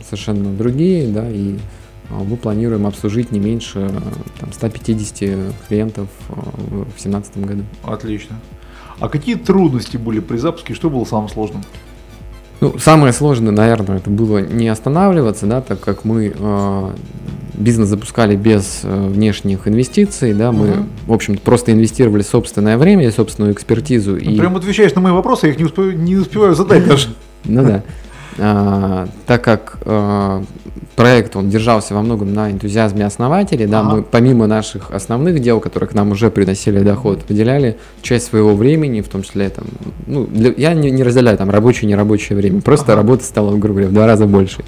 совершенно 0.05 0.53
другие, 0.53 1.09
да, 1.09 1.29
и 1.29 1.57
э, 1.57 1.59
мы 2.11 2.37
планируем 2.37 2.87
обслужить 2.87 3.33
не 3.33 3.41
меньше 3.41 3.91
там, 4.39 4.53
150 4.53 5.41
клиентов 5.69 6.09
в 6.29 6.85
2017 6.85 7.39
году. 7.39 7.63
Отлично. 7.83 8.37
А 9.01 9.09
какие 9.09 9.35
трудности 9.35 9.97
были 9.97 10.21
при 10.21 10.37
запуске, 10.37 10.75
что 10.75 10.91
было 10.91 11.05
самым 11.05 11.29
сложным? 11.29 11.63
Ну, 12.61 12.79
самое 12.79 13.13
сложное, 13.13 13.53
наверное, 13.53 13.99
это 13.99 14.11
было 14.11 14.39
не 14.39 14.69
останавливаться, 14.69 15.47
да, 15.47 15.61
так 15.61 15.81
как 15.81 16.05
мы 16.05 16.33
э, 16.35 16.91
бизнес 17.55 17.89
запускали 17.89 18.37
без 18.37 18.81
э, 18.85 19.07
внешних 19.09 19.67
инвестиций, 19.67 20.33
да, 20.33 20.53
мы, 20.53 20.71
угу. 20.71 20.87
в 21.09 21.13
общем-то, 21.13 21.41
просто 21.43 21.73
инвестировали 21.73 22.23
собственное 22.23 22.79
время 22.79 23.07
и 23.09 23.11
собственную 23.11 23.53
экспертизу. 23.53 24.13
Ну, 24.13 24.19
и... 24.19 24.39
Прям 24.39 24.57
отвечаешь 24.57 24.95
на 24.95 25.01
мои 25.01 25.13
вопросы, 25.13 25.47
я 25.47 25.53
их 25.53 25.59
не 25.59 25.65
успеваю, 25.65 25.99
не 25.99 26.17
успеваю 26.17 26.55
задать 26.55 26.87
даже. 26.87 27.09
Ну 27.47 27.63
да. 27.63 27.83
А, 28.39 29.07
так 29.27 29.45
как 29.45 29.79
а, 29.85 30.43
проект 30.97 31.37
он 31.37 31.51
держался 31.51 31.95
во 31.95 32.03
многом 32.03 32.33
на 32.33 32.51
энтузиазме 32.51 33.05
основателей, 33.05 33.67
да, 33.67 33.81
ага. 33.81 33.97
мы 33.97 34.03
помимо 34.03 34.47
наших 34.47 34.91
основных 34.91 35.41
дел, 35.41 35.61
которые 35.61 35.89
к 35.89 35.95
нам 35.95 36.11
уже 36.11 36.31
приносили 36.31 36.81
доход, 36.81 37.21
выделяли 37.29 37.79
часть 38.03 38.27
своего 38.27 38.55
времени, 38.55 39.01
в 39.01 39.09
том 39.09 39.23
числе 39.23 39.51
там, 39.51 39.67
ну, 40.07 40.27
для, 40.27 40.53
я 40.57 40.75
не, 40.75 40.91
не 40.91 41.03
разделяю 41.03 41.39
там 41.39 41.51
рабочее 41.51 41.85
и 41.85 41.87
нерабочее 41.87 42.37
время, 42.37 42.61
просто 42.61 42.93
ага. 42.93 42.97
работа 42.97 43.25
стала, 43.25 43.57
грубо 43.57 43.81
говоря, 43.81 43.89
в 43.89 43.93
два 43.93 44.07
раза 44.07 44.27
больше. 44.27 44.65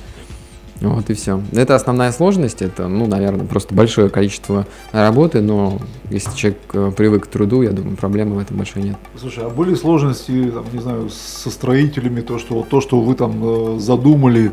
Вот 0.81 1.09
и 1.11 1.15
все. 1.15 1.41
Это 1.53 1.75
основная 1.75 2.13
сложность, 2.13 2.63
это, 2.63 2.89
ну, 2.89 3.07
наверное, 3.07 3.47
просто 3.47 3.75
большое 3.75 4.11
количество 4.11 4.67
работы, 4.93 5.41
но 5.41 5.79
если 6.11 6.37
человек 6.37 6.61
э, 6.75 6.93
привык 6.95 7.25
к 7.25 7.27
труду, 7.29 7.63
я 7.63 7.71
думаю, 7.71 7.97
проблемы 7.97 8.37
в 8.37 8.39
этом 8.39 8.59
большой 8.59 8.83
нет. 8.83 8.97
Слушай, 9.19 9.45
а 9.45 9.49
были 9.49 9.75
сложности, 9.75 10.51
там, 10.51 10.65
не 10.73 10.81
знаю, 10.81 11.09
со 11.11 11.51
строителями, 11.51 12.21
то, 12.21 12.39
что, 12.39 12.67
то, 12.69 12.81
что 12.81 13.01
вы 13.01 13.15
там 13.15 13.41
э, 13.43 13.79
задумали, 13.79 14.53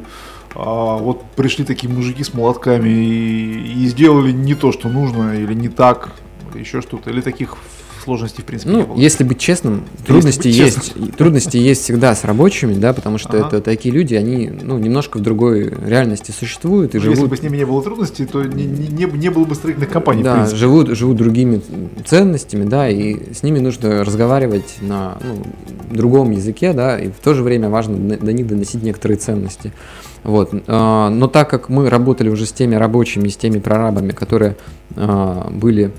а 0.56 0.98
вот 0.98 1.24
пришли 1.36 1.66
такие 1.66 1.92
мужики 1.92 2.24
с 2.24 2.34
молотками 2.34 2.90
и, 2.90 3.84
и 3.84 3.88
сделали 3.88 4.32
не 4.32 4.56
то, 4.56 4.72
что 4.72 4.88
нужно, 4.88 5.36
или 5.36 5.54
не 5.54 5.70
так, 5.70 6.12
еще 6.54 6.82
что-то, 6.82 7.10
или 7.10 7.22
таких 7.22 7.58
сложностей, 8.04 8.44
в 8.44 8.46
принципе, 8.46 8.72
ну, 8.72 8.80
не 8.80 8.86
было. 8.86 8.98
Если 8.98 9.24
быть 9.24 9.40
честным, 9.40 9.86
трудности 10.06 10.48
быть 10.48 10.58
есть, 10.58 10.76
честным. 10.76 11.08
трудности 11.10 11.58
есть 11.58 11.84
всегда 11.84 12.16
с 12.16 12.24
рабочими, 12.24 12.74
да, 12.74 12.94
потому 12.94 13.18
что 13.18 13.38
ага. 13.38 13.48
это 13.48 13.62
такие 13.62 13.94
люди, 13.94 14.16
они, 14.16 14.50
ну, 14.50 14.78
немножко 14.78 15.18
в 15.18 15.22
другой 15.22 15.74
реальности 15.86 16.32
существуют 16.32 16.96
и 16.96 16.98
Но 16.98 17.04
живут. 17.04 17.18
Если 17.18 17.30
бы 17.30 17.38
с 17.38 17.42
ними 17.42 17.58
не 17.58 17.66
было 17.66 17.82
трудностей, 17.82 18.26
то 18.26 18.44
не, 18.44 18.66
не, 18.66 19.06
не 19.06 19.30
было 19.30 19.46
бы 19.46 19.56
строительных 19.56 19.90
компаний. 19.90 20.24
Да, 20.24 20.46
живут, 20.48 20.90
живут 20.90 21.18
другими 21.18 21.62
ценностями, 22.06 22.66
да, 22.66 22.90
и 22.90 23.34
с 23.34 23.44
ними 23.44 23.60
нужно 23.60 24.04
разговаривать 24.04 24.76
на 24.82 25.18
ну, 25.24 25.44
другом 25.92 26.32
языке, 26.32 26.74
да, 26.74 27.00
и 27.00 27.10
в 27.10 27.20
то 27.24 27.34
же 27.34 27.44
время 27.44 27.70
важно 27.70 28.18
до 28.18 28.34
них 28.34 28.48
доносить 28.48 28.84
некоторые 28.84 29.18
ценности. 29.18 29.72
Вот. 30.24 30.52
А, 30.68 31.10
но 31.10 31.28
так 31.28 31.50
как 31.50 31.70
мы 31.70 31.90
работали 31.90 32.30
уже 32.30 32.46
с 32.46 32.52
теми 32.52 32.76
рабочими, 32.76 33.28
с 33.28 33.36
теми 33.36 33.60
прорабами, 33.60 34.12
которые 34.12 34.56
а, 34.96 35.50
были 35.52 35.92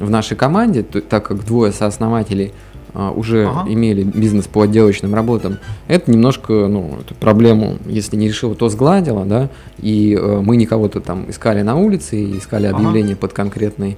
в 0.00 0.10
нашей 0.10 0.36
команде, 0.36 0.82
так 0.82 1.26
как 1.26 1.44
двое 1.44 1.72
сооснователей 1.72 2.52
а, 2.92 3.10
уже 3.10 3.46
ага. 3.46 3.72
имели 3.72 4.02
бизнес 4.02 4.46
по 4.46 4.62
отделочным 4.62 5.14
работам, 5.14 5.58
это 5.86 6.10
немножко, 6.10 6.52
ну, 6.52 6.98
эту 7.00 7.14
проблему, 7.14 7.76
если 7.86 8.16
не 8.16 8.28
решила, 8.28 8.54
то 8.54 8.68
сгладило, 8.68 9.24
да, 9.24 9.48
и 9.78 10.18
э, 10.20 10.40
мы 10.40 10.56
не 10.56 10.66
кого-то 10.66 11.00
там 11.00 11.30
искали 11.30 11.62
на 11.62 11.76
улице, 11.76 12.16
и 12.16 12.38
искали 12.38 12.66
объявление 12.66 13.12
ага. 13.12 13.20
под 13.20 13.32
конкретный 13.32 13.96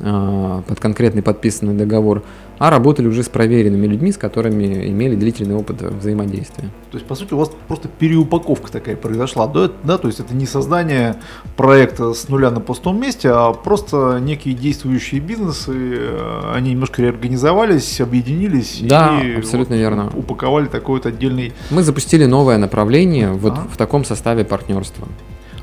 а, 0.00 0.62
под 0.66 0.80
конкретный 0.80 1.22
подписанный 1.22 1.74
договор, 1.74 2.22
а 2.58 2.70
работали 2.70 3.06
уже 3.08 3.22
с 3.22 3.28
проверенными 3.28 3.86
людьми, 3.86 4.12
с 4.12 4.16
которыми 4.16 4.88
имели 4.88 5.14
длительный 5.14 5.54
опыт 5.54 5.82
взаимодействия. 5.82 6.68
То 6.90 6.98
есть, 6.98 7.06
по 7.06 7.14
сути, 7.14 7.34
у 7.34 7.38
вас 7.38 7.50
просто 7.68 7.88
переупаковка 7.88 8.70
такая 8.70 8.96
произошла, 8.96 9.46
да? 9.46 9.70
да? 9.82 9.98
То 9.98 10.08
есть, 10.08 10.20
это 10.20 10.34
не 10.34 10.46
создание 10.46 11.16
проекта 11.56 12.14
с 12.14 12.28
нуля 12.28 12.50
на 12.50 12.60
пустом 12.60 13.00
месте, 13.00 13.30
а 13.30 13.52
просто 13.52 14.18
некие 14.20 14.54
действующие 14.54 15.20
бизнесы, 15.20 15.72
э, 15.74 16.52
они 16.54 16.70
немножко 16.72 17.02
реорганизовались, 17.02 18.00
объединились 18.00 18.80
да, 18.82 19.20
и 19.22 19.36
абсолютно 19.38 19.74
вот 19.76 19.80
верно. 19.80 20.12
упаковали 20.14 20.66
такой 20.66 20.96
вот 20.96 21.06
отдельный... 21.06 21.52
Мы 21.70 21.82
запустили 21.82 22.26
новое 22.26 22.58
направление 22.58 23.32
вот 23.32 23.54
а? 23.54 23.66
в 23.72 23.76
таком 23.76 24.04
составе 24.04 24.44
партнерства. 24.44 25.08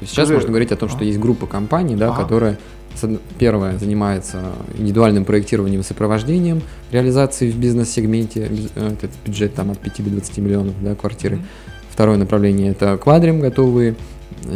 Сейчас 0.01 0.12
Скажи... 0.12 0.34
можно 0.34 0.50
говорить 0.50 0.72
о 0.72 0.75
том, 0.75 0.89
что 0.89 1.03
есть 1.03 1.19
группа 1.19 1.46
компаний, 1.46 1.96
да, 1.96 2.10
ага. 2.10 2.24
которые 2.24 2.58
первое 3.38 3.77
занимается 3.77 4.53
индивидуальным 4.77 5.25
проектированием 5.25 5.82
и 5.82 5.84
сопровождением 5.84 6.62
реализации 6.91 7.51
в 7.51 7.58
бизнес-сегменте, 7.58 8.50
э, 8.75 8.94
этот 8.94 9.12
бюджет 9.25 9.53
там 9.56 9.72
от 9.72 9.79
5 9.79 10.03
до 10.03 10.10
20 10.12 10.38
миллионов 10.39 10.74
да, 10.82 10.96
квартиры. 10.96 11.38
Mm-hmm. 11.38 11.89
Второе 11.91 12.18
направление 12.18 12.72
это 12.72 12.98
квадрим, 12.98 13.41
готовые 13.41 13.96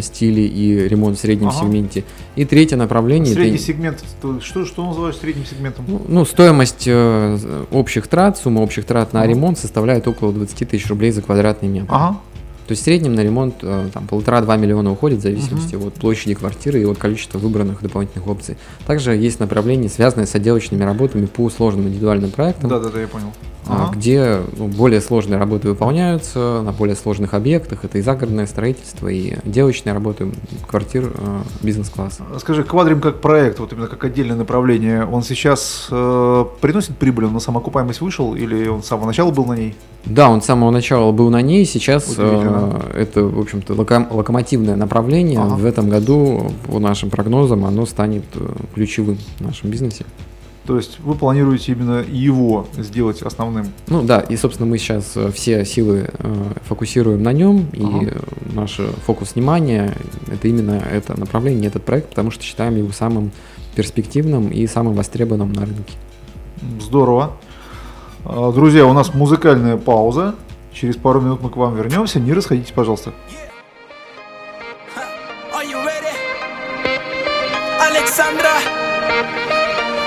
стили 0.01 0.41
и 0.41 0.87
ремонт 0.87 1.17
в 1.17 1.21
среднем 1.21 1.49
ага. 1.49 1.59
сегменте. 1.59 2.03
И 2.35 2.45
третье 2.45 2.77
направление. 2.77 3.33
Средний 3.33 3.55
это... 3.55 3.63
сегмент, 3.63 4.03
что, 4.41 4.65
что 4.65 4.85
называешь 4.85 5.17
средним 5.17 5.45
сегментом? 5.45 5.85
Ну, 5.87 6.01
ну 6.07 6.25
стоимость 6.25 6.83
э, 6.87 7.65
общих 7.71 8.07
трат, 8.07 8.37
сумма 8.37 8.61
общих 8.61 8.85
трат 8.85 9.13
на 9.13 9.21
ага. 9.21 9.29
ремонт 9.29 9.57
составляет 9.59 10.07
около 10.07 10.31
20 10.31 10.69
тысяч 10.69 10.87
рублей 10.87 11.11
за 11.11 11.21
квадратный 11.21 11.69
метр. 11.69 11.87
Ага. 11.89 12.17
То 12.67 12.71
есть 12.71 12.81
в 12.81 12.85
среднем 12.85 13.15
на 13.15 13.21
ремонт 13.21 13.55
э, 13.61 13.89
там 13.93 14.07
полтора-два 14.07 14.57
миллиона 14.57 14.91
уходит 14.91 15.19
в 15.19 15.21
зависимости 15.21 15.75
угу. 15.75 15.87
от 15.87 15.93
площади 15.95 16.33
квартиры 16.33 16.81
и 16.81 16.85
от 16.85 16.97
количества 16.97 17.37
выбранных 17.37 17.81
дополнительных 17.81 18.27
опций. 18.27 18.57
Также 18.85 19.15
есть 19.15 19.39
направление, 19.39 19.89
связанное 19.89 20.25
с 20.25 20.35
отделочными 20.35 20.83
работами 20.83 21.25
по 21.25 21.49
сложным 21.49 21.87
индивидуальным 21.87 22.31
проектам. 22.31 22.69
Да, 22.69 22.79
да, 22.79 22.89
да, 22.89 23.01
я 23.01 23.07
понял. 23.07 23.31
А, 23.65 23.85
ага. 23.85 23.95
Где 23.95 24.41
ну, 24.57 24.67
более 24.67 24.99
сложные 24.99 25.39
работы 25.39 25.69
выполняются 25.69 26.61
на 26.63 26.71
более 26.73 26.95
сложных 26.95 27.33
объектах. 27.33 27.85
Это 27.85 27.97
и 27.97 28.01
загородное 28.01 28.45
строительство, 28.45 29.07
и 29.07 29.35
отделочные 29.45 29.93
работы 29.93 30.31
квартир 30.67 31.13
э, 31.13 31.41
бизнес-класса. 31.61 32.23
Скажи, 32.39 32.63
квадрим 32.63 32.99
как 32.99 33.21
проект, 33.21 33.59
вот 33.59 33.71
именно 33.71 33.87
как 33.87 34.03
отдельное 34.03 34.35
направление, 34.35 35.05
он 35.05 35.23
сейчас 35.23 35.87
э, 35.91 36.45
приносит 36.61 36.97
прибыль, 36.97 37.25
он 37.25 37.33
на 37.33 37.39
самоокупаемость 37.39 38.01
вышел 38.01 38.35
или 38.35 38.67
он 38.67 38.83
с 38.83 38.87
самого 38.87 39.07
начала 39.07 39.31
был 39.31 39.45
на 39.45 39.53
ней? 39.53 39.75
Да, 40.05 40.29
он 40.29 40.41
с 40.41 40.45
самого 40.45 40.71
начала 40.71 41.11
был 41.13 41.29
на 41.29 41.41
ней, 41.41 41.65
сейчас 41.65 42.15
э, 42.17 42.62
это, 42.93 43.23
в 43.23 43.39
общем-то, 43.39 43.73
локом, 43.73 44.07
локомотивное 44.11 44.75
направление. 44.75 45.39
Ага. 45.39 45.55
В 45.55 45.65
этом 45.65 45.89
году, 45.89 46.51
по 46.67 46.79
нашим 46.79 47.09
прогнозам, 47.09 47.65
оно 47.65 47.85
станет 47.85 48.23
э, 48.35 48.47
ключевым 48.73 49.17
в 49.39 49.41
нашем 49.41 49.69
бизнесе. 49.69 50.05
То 50.65 50.77
есть 50.77 50.99
вы 51.01 51.15
планируете 51.15 51.73
именно 51.73 52.03
его 52.07 52.67
сделать 52.77 53.21
основным? 53.21 53.67
Ну 53.87 54.01
да, 54.01 54.21
и, 54.21 54.37
собственно, 54.37 54.69
мы 54.69 54.77
сейчас 54.77 55.11
э, 55.15 55.31
все 55.31 55.65
силы 55.65 56.09
э, 56.11 56.33
фокусируем 56.63 57.21
на 57.21 57.33
нем, 57.33 57.67
ага. 57.73 58.05
и 58.05 58.55
наш 58.55 58.79
фокус 59.05 59.35
внимания– 59.35 59.93
это 60.31 60.47
именно 60.47 60.81
это 60.91 61.19
направление, 61.19 61.67
этот 61.67 61.83
проект, 61.83 62.09
потому 62.09 62.31
что 62.31 62.43
считаем 62.43 62.75
его 62.77 62.91
самым 62.91 63.31
перспективным 63.75 64.49
и 64.49 64.65
самым 64.67 64.93
востребованным 64.93 65.51
на 65.51 65.65
рынке. 65.65 65.93
Здорово. 66.79 67.33
А, 68.25 68.51
друзья, 68.51 68.85
у 68.85 68.93
нас 68.93 69.13
музыкальная 69.13 69.77
пауза. 69.77 70.35
Через 70.73 70.97
пару 70.97 71.21
минут 71.21 71.41
мы 71.41 71.49
к 71.49 71.55
вам 71.55 71.75
вернемся. 71.75 72.19
Не 72.19 72.33
расходитесь, 72.33 72.71
пожалуйста. 72.71 73.13
Alexandra, 77.79 78.53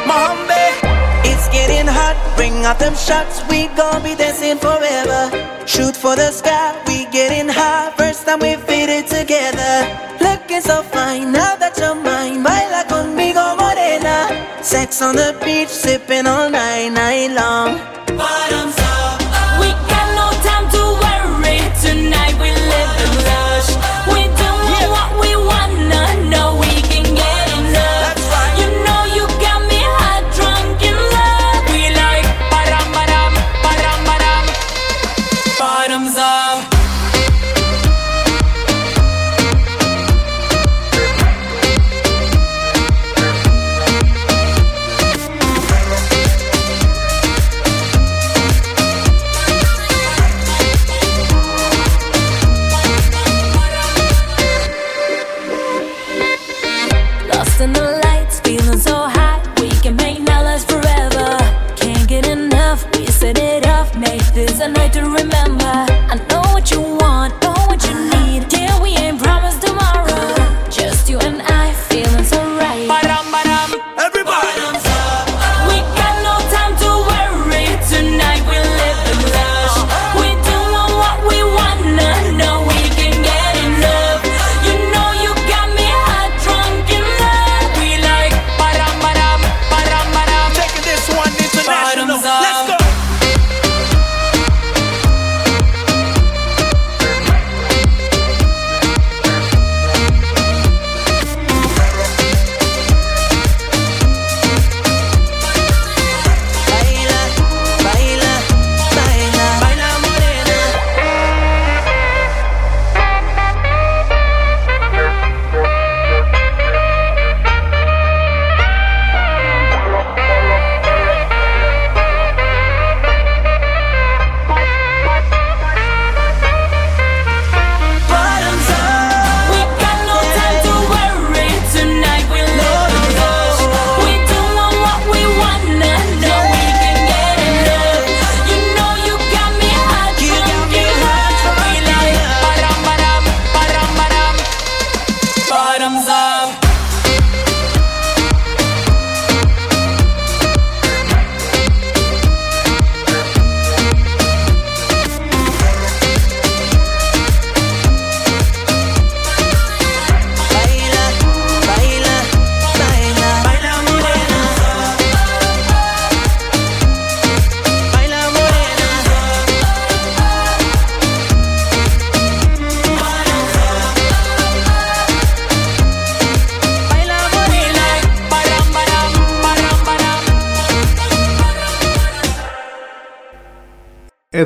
Mohammed. 0.06 0.74
It's 1.24 1.48
getting 1.48 1.86
hot, 1.86 2.16
bring 2.36 2.64
out 2.64 2.78
them 2.78 2.94
shots, 2.94 3.42
we 3.48 3.68
gon' 3.76 4.02
be 4.02 4.14
dancing 4.14 4.58
forever. 4.58 5.30
Shoot 5.66 5.96
for 5.96 6.16
the 6.16 6.30
sky, 6.30 6.74
we 6.86 7.06
getting 7.12 7.48
high, 7.48 7.92
first 7.96 8.26
time 8.26 8.40
we 8.40 8.56
fit 8.56 8.88
it 8.88 9.06
together. 9.08 9.74
Looking 10.20 10.62
so 10.62 10.82
fine, 10.82 11.32
now 11.32 11.56
that 11.56 11.76
you're 11.78 11.94
mine, 11.94 12.42
baila 12.42 12.84
conmigo 12.88 13.56
morena. 13.56 14.16
Sex 14.62 15.02
on 15.02 15.16
the 15.16 15.36
beach, 15.44 15.68
sipping 15.68 16.26
all 16.26 16.50
night, 16.50 16.88
night 16.90 17.32
long. 17.32 17.96
bottoms 18.16 18.65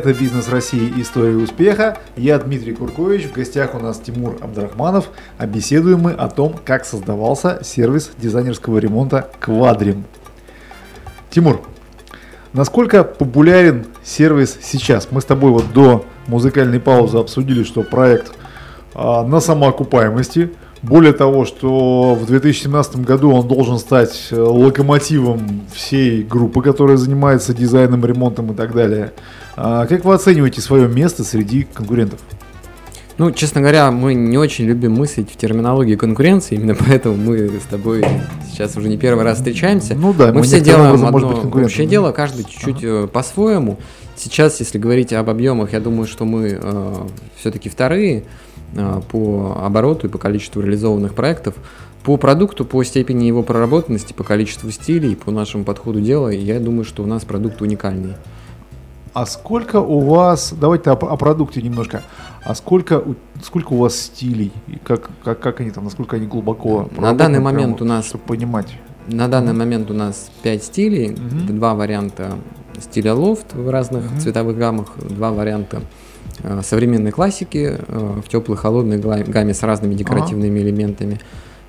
Это 0.00 0.14
«Бизнес 0.14 0.48
России. 0.48 0.94
История 0.96 1.36
успеха». 1.36 1.98
Я 2.16 2.38
Дмитрий 2.38 2.72
Куркович. 2.72 3.26
В 3.26 3.34
гостях 3.34 3.74
у 3.74 3.78
нас 3.78 4.00
Тимур 4.00 4.38
Абдрахманов. 4.40 5.10
А 5.36 5.46
беседуем 5.46 6.00
мы 6.00 6.12
о 6.12 6.28
том, 6.28 6.54
как 6.64 6.86
создавался 6.86 7.60
сервис 7.62 8.10
дизайнерского 8.16 8.78
ремонта 8.78 9.28
«Квадрим». 9.40 10.06
Тимур, 11.28 11.60
насколько 12.54 13.04
популярен 13.04 13.88
сервис 14.02 14.56
сейчас? 14.62 15.08
Мы 15.10 15.20
с 15.20 15.26
тобой 15.26 15.50
вот 15.50 15.70
до 15.74 16.06
музыкальной 16.28 16.80
паузы 16.80 17.18
обсудили, 17.18 17.62
что 17.62 17.82
проект 17.82 18.32
а, 18.94 19.22
на 19.22 19.38
самоокупаемости. 19.38 20.50
Более 20.82 21.12
того, 21.12 21.44
что 21.44 22.14
в 22.14 22.26
2017 22.26 22.96
году 23.00 23.32
он 23.32 23.46
должен 23.46 23.78
стать 23.78 24.28
э, 24.30 24.40
локомотивом 24.40 25.62
всей 25.74 26.22
группы, 26.22 26.62
которая 26.62 26.96
занимается 26.96 27.52
дизайном, 27.52 28.04
ремонтом 28.04 28.52
и 28.52 28.54
так 28.54 28.72
далее. 28.72 29.12
А 29.56 29.86
как 29.86 30.06
вы 30.06 30.14
оцениваете 30.14 30.62
свое 30.62 30.88
место 30.88 31.22
среди 31.22 31.64
конкурентов? 31.64 32.20
Ну, 33.18 33.30
честно 33.32 33.60
говоря, 33.60 33.90
мы 33.90 34.14
не 34.14 34.38
очень 34.38 34.64
любим 34.64 34.94
мыслить 34.94 35.30
в 35.30 35.36
терминологии 35.36 35.96
конкуренции, 35.96 36.54
именно 36.54 36.74
поэтому 36.74 37.16
мы 37.16 37.50
с 37.60 37.66
тобой 37.68 38.02
сейчас 38.50 38.74
уже 38.78 38.88
не 38.88 38.96
первый 38.96 39.24
раз 39.24 39.36
встречаемся. 39.36 39.94
Ну 39.94 40.14
да, 40.14 40.32
мы, 40.32 40.42
все 40.42 40.62
делаем 40.62 41.04
одно 41.04 41.42
общее 41.62 41.86
дело, 41.86 42.12
каждый 42.12 42.44
чуть-чуть 42.44 42.82
ага. 42.82 43.04
Э, 43.04 43.06
по-своему. 43.06 43.76
Сейчас, 44.16 44.60
если 44.60 44.78
говорить 44.78 45.12
об 45.12 45.28
объемах, 45.28 45.74
я 45.74 45.80
думаю, 45.80 46.06
что 46.06 46.24
мы 46.24 46.58
э, 46.58 46.94
все-таки 47.38 47.68
вторые 47.68 48.24
по 49.10 49.56
обороту 49.64 50.06
и 50.06 50.10
по 50.10 50.18
количеству 50.18 50.60
реализованных 50.60 51.14
проектов. 51.14 51.54
По 52.02 52.16
продукту, 52.16 52.64
по 52.64 52.82
степени 52.82 53.24
его 53.24 53.42
проработанности, 53.42 54.12
по 54.14 54.24
количеству 54.24 54.70
стилей, 54.70 55.16
по 55.16 55.30
нашему 55.30 55.64
подходу 55.64 56.00
дела, 56.00 56.28
я 56.28 56.58
думаю, 56.58 56.84
что 56.84 57.02
у 57.02 57.06
нас 57.06 57.24
продукт 57.24 57.60
уникальный. 57.60 58.14
А 59.12 59.26
сколько 59.26 59.80
у 59.80 60.00
вас, 60.00 60.54
давайте 60.58 60.90
о, 60.90 60.94
о 60.94 61.16
продукте 61.16 61.60
немножко, 61.60 62.02
а 62.44 62.54
сколько, 62.54 63.02
сколько 63.42 63.72
у 63.72 63.76
вас 63.76 63.96
стилей, 63.96 64.52
и 64.68 64.78
как, 64.82 65.10
как, 65.24 65.40
как 65.40 65.60
они 65.60 65.72
там, 65.72 65.84
насколько 65.84 66.16
они 66.16 66.26
глубоко 66.26 66.88
На 66.96 67.12
данный 67.12 67.40
момент 67.40 67.78
прямо, 67.78 67.92
у 67.92 67.94
нас, 67.96 68.06
чтобы 68.06 68.24
понимать. 68.24 68.68
На 69.08 69.26
данный 69.26 69.52
момент 69.52 69.90
у 69.90 69.94
нас 69.94 70.30
5 70.42 70.62
стилей, 70.62 71.10
угу. 71.10 71.52
два 71.52 71.74
варианта 71.74 72.34
стиля 72.80 73.14
лофт 73.14 73.52
в 73.52 73.68
разных 73.68 74.04
угу. 74.04 74.20
цветовых 74.20 74.56
гаммах, 74.56 74.92
два 74.96 75.32
варианта 75.32 75.78
э, 75.78 75.82
современной 76.62 77.10
классики 77.10 77.76
э, 77.78 78.20
в 78.24 78.28
теплой 78.28 78.56
холодной 78.56 78.98
гамме 78.98 79.54
с 79.54 79.62
разными 79.62 79.94
декоративными 79.94 80.60
ага. 80.60 80.68
элементами. 80.68 81.20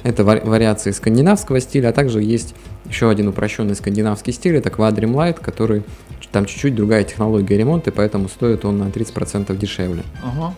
Это 0.03 0.23
вариации 0.23 0.91
скандинавского 0.91 1.59
стиля, 1.59 1.89
а 1.89 1.93
также 1.93 2.23
есть 2.23 2.55
еще 2.89 3.09
один 3.09 3.27
упрощенный 3.27 3.75
скандинавский 3.75 4.33
стиль, 4.33 4.55
это 4.55 4.69
Quadrim 4.69 5.13
Light, 5.13 5.39
который 5.39 5.83
там 6.31 6.45
чуть-чуть 6.45 6.73
другая 6.73 7.03
технология 7.03 7.57
ремонта, 7.57 7.91
и 7.91 7.93
поэтому 7.93 8.29
стоит 8.29 8.65
он 8.65 8.79
на 8.79 8.85
30% 8.85 9.55
дешевле. 9.57 10.03
Ага. 10.23 10.53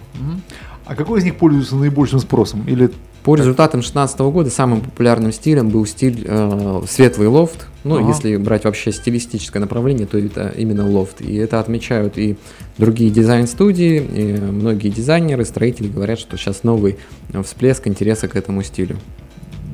А 0.86 0.96
какой 0.96 1.20
из 1.20 1.24
них 1.24 1.36
пользуется 1.36 1.76
наибольшим 1.76 2.20
спросом? 2.20 2.64
Или 2.68 2.92
по 3.24 3.36
результатам 3.36 3.80
2016 3.80 4.20
года 4.20 4.50
самым 4.50 4.82
популярным 4.82 5.32
стилем 5.32 5.70
был 5.70 5.86
стиль 5.86 6.26
э, 6.26 6.82
светлый 6.88 7.28
лофт. 7.28 7.68
Ну, 7.86 7.98
ага. 7.98 8.10
если 8.10 8.36
брать 8.38 8.66
вообще 8.66 8.92
стилистическое 8.92 9.62
направление, 9.62 10.06
то 10.06 10.18
это 10.18 10.54
именно 10.58 10.90
лофт. 10.90 11.22
И 11.22 11.36
это 11.36 11.60
отмечают 11.60 12.18
и 12.18 12.38
другие 12.78 13.12
дизайн-студии, 13.12 13.98
и 13.98 14.34
многие 14.34 14.90
дизайнеры, 14.90 15.46
строители 15.46 15.88
говорят, 15.88 16.20
что 16.20 16.38
сейчас 16.38 16.64
новый 16.64 16.98
всплеск 17.44 17.88
интереса 17.88 18.28
к 18.28 18.36
этому 18.36 18.62
стилю. 18.64 18.98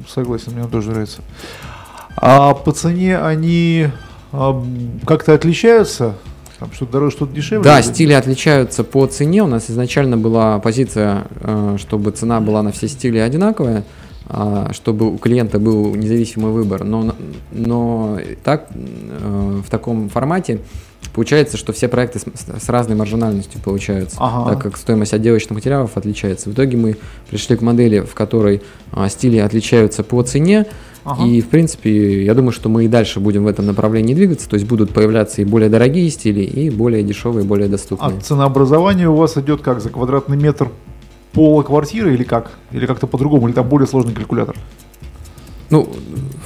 Согласен, 0.08 0.54
мне 0.54 0.64
он 0.64 0.70
тоже 0.70 0.92
нравится. 0.92 1.22
А 2.18 2.54
по 2.54 2.72
цене 2.72 3.18
они 3.20 3.90
а, 4.32 4.64
как-то 5.06 5.34
отличаются? 5.34 6.16
Там 6.60 6.72
что-то 6.74 6.92
дороже, 6.94 7.16
что-то 7.16 7.34
дешевле? 7.34 7.64
Да, 7.64 7.82
стили 7.82 8.12
отличаются 8.12 8.84
по 8.84 9.06
цене. 9.08 9.44
У 9.44 9.48
нас 9.48 9.70
изначально 9.70 10.18
была 10.18 10.60
позиция, 10.60 11.28
э, 11.40 11.78
чтобы 11.80 12.12
цена 12.12 12.42
была 12.42 12.62
на 12.64 12.72
все 12.74 12.90
стили 12.90 13.18
одинаковая, 13.18 13.86
а, 14.28 14.72
чтобы 14.74 15.14
у 15.14 15.18
клиента 15.18 15.58
был 15.58 15.96
независимый 15.96 16.52
выбор. 16.52 16.84
Но, 16.84 17.16
но 17.52 18.20
так, 18.44 18.68
э, 18.74 19.62
в 19.66 19.70
таком 19.70 20.10
формате 20.10 20.60
получается, 21.14 21.58
что 21.58 21.74
все 21.74 21.88
проекты 21.88 22.20
с, 22.20 22.26
с 22.64 22.70
разной 22.70 22.96
маржинальностью 22.96 23.62
получаются, 23.62 24.18
ага. 24.20 24.52
так 24.52 24.62
как 24.62 24.78
стоимость 24.78 25.14
отделочных 25.14 25.52
материалов 25.52 25.96
отличается. 25.96 26.50
В 26.50 26.54
итоге 26.54 26.78
мы 26.78 26.98
пришли 27.30 27.56
к 27.56 27.62
модели, 27.62 28.02
в 28.02 28.14
которой 28.14 28.62
а, 28.92 29.10
стили 29.10 29.38
отличаются 29.38 30.04
по 30.04 30.22
цене, 30.24 30.66
Ага. 31.06 31.24
И, 31.24 31.42
в 31.42 31.48
принципе, 31.48 32.24
я 32.24 32.34
думаю, 32.34 32.52
что 32.52 32.68
мы 32.70 32.86
и 32.86 32.88
дальше 32.88 33.20
будем 33.20 33.46
в 33.46 33.48
этом 33.48 33.66
направлении 33.66 34.14
двигаться, 34.14 34.50
то 34.50 34.56
есть 34.56 34.68
будут 34.68 34.94
появляться 34.94 35.42
и 35.42 35.46
более 35.46 35.70
дорогие 35.70 36.10
стили, 36.10 36.42
и 36.42 36.70
более 36.70 37.04
дешевые, 37.04 37.46
более 37.46 37.70
доступные. 37.70 38.18
А 38.18 38.22
ценообразование 38.22 39.10
у 39.10 39.16
вас 39.16 39.38
идет 39.38 39.62
как, 39.62 39.82
за 39.82 39.90
квадратный 39.90 40.38
метр 40.38 40.70
пола 41.32 41.64
квартиры 41.64 42.14
или 42.14 42.24
как? 42.24 42.52
Или 42.72 42.86
как-то 42.86 43.08
по-другому, 43.08 43.48
или 43.48 43.56
там 43.56 43.68
более 43.68 43.88
сложный 43.88 44.14
калькулятор? 44.14 44.56
Ну, 45.70 45.88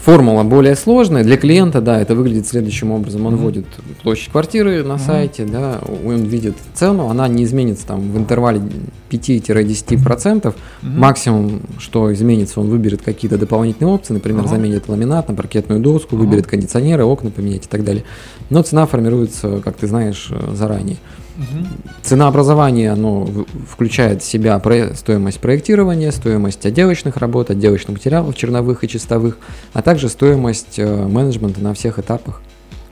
формула 0.03 0.43
более 0.43 0.75
сложная. 0.75 1.23
Для 1.23 1.37
клиента, 1.37 1.79
да, 1.79 1.99
это 2.01 2.13
выглядит 2.13 2.45
следующим 2.45 2.91
образом. 2.91 3.25
Он 3.25 3.37
вводит 3.37 3.65
площадь 4.01 4.29
квартиры 4.31 4.83
на 4.83 4.97
сайте, 4.97 5.45
да, 5.45 5.79
он 6.05 6.23
видит 6.23 6.55
цену, 6.73 7.07
она 7.07 7.27
не 7.29 7.45
изменится 7.45 7.87
там 7.87 8.11
в 8.11 8.17
интервале 8.17 8.61
5-10%. 9.09 10.53
Максимум, 10.81 11.61
что 11.77 12.11
изменится, 12.13 12.59
он 12.59 12.67
выберет 12.67 13.01
какие-то 13.01 13.37
дополнительные 13.37 13.93
опции, 13.93 14.13
например, 14.13 14.45
заменит 14.47 14.89
ламинат 14.89 15.29
на 15.29 15.35
паркетную 15.35 15.79
доску, 15.79 16.17
выберет 16.17 16.47
кондиционеры, 16.47 17.05
окна 17.05 17.31
поменять 17.31 17.65
и 17.65 17.69
так 17.69 17.85
далее. 17.85 18.03
Но 18.49 18.61
цена 18.61 18.85
формируется, 18.85 19.61
как 19.63 19.77
ты 19.77 19.87
знаешь, 19.87 20.27
э, 20.31 20.53
заранее. 20.53 20.97
Угу. 21.37 21.67
Ценообразование, 22.03 22.91
оно 22.91 23.27
включает 23.67 24.21
в 24.21 24.25
себя 24.25 24.61
стоимость 24.93 25.39
проектирования, 25.39 26.11
стоимость 26.11 26.65
отделочных 26.65 27.17
работ, 27.17 27.49
отделочных 27.49 27.97
материалов 27.97 28.35
черновых 28.35 28.83
и 28.83 28.87
чистовых, 28.87 29.37
а 29.73 29.81
также 29.81 30.09
стоимость 30.09 30.77
э, 30.77 31.07
менеджмента 31.07 31.61
на 31.61 31.73
всех 31.73 31.97
этапах. 31.97 32.41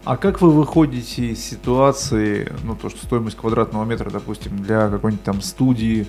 А 0.04 0.18
как 0.18 0.42
вы 0.42 0.50
выходите 0.50 1.28
из 1.28 1.40
ситуации, 1.46 2.52
ну 2.64 2.76
то, 2.76 2.90
что 2.90 3.06
стоимость 3.06 3.38
квадратного 3.38 3.86
метра, 3.86 4.10
допустим, 4.10 4.64
для 4.64 4.90
какой-нибудь 4.90 5.24
там 5.24 5.42
студии, 5.44 6.08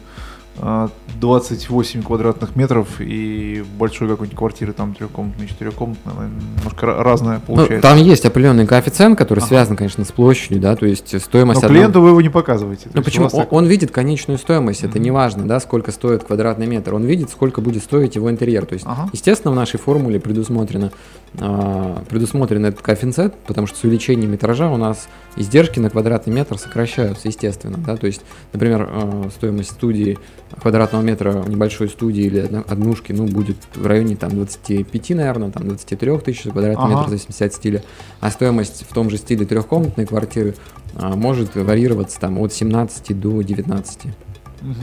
28 0.59 2.01
а, 2.01 2.03
квадратных 2.05 2.57
метров 2.57 3.01
и 3.01 3.65
большой 3.79 4.09
какой-нибудь 4.09 4.37
квартиры, 4.37 4.73
там 4.73 4.95
трехкомнатной, 4.95 5.49
четырехкомнатной, 5.49 6.13
немножко 6.57 6.87
разная 6.87 7.37
ну, 7.37 7.55
получается. 7.55 7.89
Ну, 7.89 7.95
там 7.95 7.97
есть 7.97 8.25
определенный 8.27 8.67
коэффициент, 8.67 9.17
который 9.17 9.39
ага. 9.39 9.49
связан, 9.49 9.77
конечно, 9.77 10.05
с 10.05 10.13
площадью, 10.13 10.61
да, 10.61 10.77
то 10.77 10.85
есть 10.85 11.09
стоимость... 11.23 11.63
Но 11.63 11.67
одного... 11.67 11.75
клиенту 11.75 12.01
вы 12.03 12.09
его 12.11 12.21
не 12.21 12.29
показываете. 12.29 12.91
Ну 12.93 13.03
почему? 13.03 13.27
Он, 13.27 13.31
так... 13.31 13.53
он 13.53 13.67
видит 13.67 13.91
конечную 13.91 14.39
стоимость, 14.39 14.83
mm-hmm. 14.83 14.91
это 14.91 14.99
не 14.99 15.11
важно, 15.11 15.47
да, 15.47 15.59
сколько 15.59 15.91
стоит 15.91 16.25
квадратный 16.25 16.67
метр, 16.67 16.95
он 16.95 17.05
видит, 17.05 17.31
сколько 17.31 17.61
будет 17.61 17.83
стоить 17.83 18.17
его 18.17 18.31
интерьер. 18.31 18.67
То 18.67 18.75
есть, 18.75 18.85
ага. 18.87 19.09
естественно, 19.13 19.53
в 19.53 19.57
нашей 19.57 19.81
формуле 19.81 20.21
предусмотрено, 20.21 20.93
а, 21.41 22.03
предусмотрен 22.11 22.67
этот 22.67 22.83
коэффициент, 22.83 23.35
потому 23.47 23.67
что 23.67 23.79
с 23.79 23.85
увеличением 23.85 24.31
метража 24.31 24.71
у 24.71 24.77
нас 24.77 25.09
издержки 25.37 25.79
на 25.79 25.89
квадратный 25.89 26.35
метр 26.35 26.59
сокращаются, 26.59 27.29
естественно, 27.29 27.79
да, 27.79 27.97
то 27.97 28.07
есть, 28.07 28.21
например, 28.53 28.89
а, 28.91 29.29
стоимость 29.35 29.71
студии 29.71 30.19
квадратного 30.61 31.03
метра 31.03 31.45
небольшой 31.47 31.89
студии 31.89 32.25
или 32.25 32.63
однушки, 32.69 33.13
ну, 33.13 33.27
будет 33.27 33.57
в 33.75 33.87
районе 33.87 34.17
там 34.17 34.31
25, 34.31 35.11
наверное, 35.11 35.51
там 35.51 35.67
23 35.69 36.19
тысяч 36.19 36.43
квадратных 36.43 36.79
ага. 36.79 36.89
метров, 36.89 37.07
в 37.07 37.11
зависимости 37.11 37.43
от 37.43 37.55
стиля. 37.55 37.83
А 38.21 38.31
стоимость 38.31 38.85
в 38.89 38.93
том 38.93 39.11
же 39.11 39.17
стиле 39.17 39.47
трехкомнатной 39.47 40.07
квартиры 40.07 40.55
а, 40.95 41.15
может 41.17 41.55
варьироваться 41.55 42.21
там 42.21 42.39
от 42.39 42.53
17 42.53 43.19
до 43.19 43.43
19. 43.43 44.05
Угу. 44.05 44.75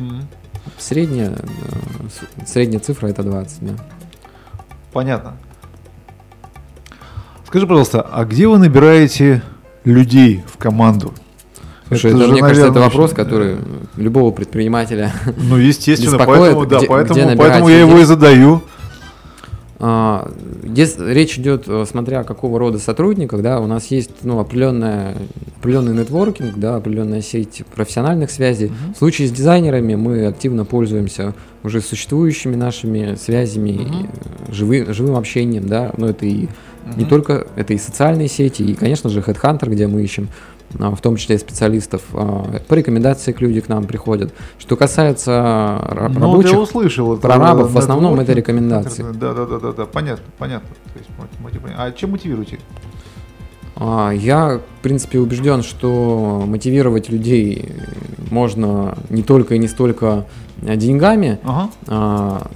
Средняя, 0.77 1.31
э, 1.31 2.45
средняя 2.45 2.79
цифра 2.79 3.07
это 3.07 3.23
20, 3.23 3.65
да. 3.65 3.73
Понятно. 4.91 5.37
Скажи, 7.45 7.65
пожалуйста, 7.65 8.01
а 8.01 8.25
где 8.25 8.47
вы 8.47 8.59
набираете 8.59 9.41
людей 9.83 10.43
в 10.47 10.57
команду? 10.57 11.13
Слушай, 11.89 12.11
это, 12.11 12.23
это 12.23 12.31
мне 12.31 12.41
кажется, 12.41 12.67
это 12.67 12.79
вопрос, 12.79 13.13
который 13.13 13.57
любого 13.97 14.31
предпринимателя 14.31 15.11
Ну, 15.37 15.57
естественно, 15.57 16.17
поэтому, 16.23 16.65
да, 16.65 16.77
где, 16.77 16.87
поэтому, 16.87 17.19
где 17.19 17.35
поэтому 17.35 17.69
я 17.69 17.79
его 17.79 17.99
и 17.99 18.03
задаю. 18.03 18.61
А, 19.81 20.29
здесь 20.63 20.97
речь 20.99 21.39
идет, 21.39 21.63
э, 21.67 21.85
смотря 21.89 22.25
какого 22.25 22.59
рода 22.59 22.79
сотрудников, 22.79 23.41
да, 23.41 23.61
у 23.61 23.65
нас 23.65 23.87
есть 23.87 24.11
ну, 24.23 24.37
определенная, 24.37 25.15
определенный 25.57 25.93
нетворкинг, 25.93 26.57
да, 26.57 26.75
определенная 26.75 27.21
сеть 27.21 27.63
профессиональных 27.73 28.29
связей. 28.29 28.67
Uh-huh. 28.67 28.93
В 28.93 28.97
случае 28.97 29.29
с 29.29 29.31
дизайнерами 29.31 29.95
мы 29.95 30.25
активно 30.25 30.65
пользуемся 30.65 31.33
уже 31.63 31.79
существующими 31.79 32.57
нашими 32.57 33.15
связями, 33.15 33.69
uh-huh. 33.69 34.53
живым, 34.53 34.93
живым 34.93 35.15
общением, 35.15 35.67
да, 35.67 35.93
но 35.95 36.09
это 36.09 36.25
и 36.25 36.43
uh-huh. 36.43 36.97
не 36.97 37.05
только, 37.05 37.47
это 37.55 37.73
и 37.73 37.77
социальные 37.77 38.27
сети, 38.27 38.63
и, 38.63 38.73
конечно 38.73 39.09
же, 39.09 39.21
Headhunter, 39.21 39.69
где 39.69 39.87
мы 39.87 40.03
ищем 40.03 40.27
а, 40.27 40.58
в 40.71 40.97
том 41.01 41.15
числе 41.15 41.35
и 41.35 41.39
специалистов, 41.39 42.03
а, 42.13 42.59
по 42.67 42.73
рекомендации 42.73 43.31
к 43.31 43.41
люди 43.41 43.61
к 43.61 43.69
нам 43.69 43.85
приходят. 43.85 44.33
Что 44.57 44.75
касается 44.75 45.81
ну, 45.89 45.95
рабочих 45.95 46.51
я 46.51 46.59
услышал, 46.59 47.13
это 47.13 47.21
прорабов, 47.21 47.71
в 47.71 47.77
основном 47.77 48.19
это 48.19 48.33
рекомендации. 48.33 49.03
Да, 49.13 49.33
да, 49.33 49.45
да, 49.45 49.59
да, 49.59 49.71
да, 49.71 49.85
понятно, 49.85 50.25
понятно. 50.37 50.69
То 50.93 50.99
есть, 50.99 51.09
а 51.77 51.91
чем 51.91 52.11
мотивируете? 52.11 52.59
А, 53.75 54.11
я, 54.11 54.59
в 54.59 54.81
принципе, 54.83 55.19
убежден, 55.19 55.63
что 55.63 56.43
мотивировать 56.45 57.09
людей 57.09 57.73
можно 58.29 58.97
не 59.09 59.23
только 59.23 59.55
и 59.55 59.57
не 59.57 59.67
столько 59.67 60.25
деньгами, 60.61 61.39
ага. 61.43 62.49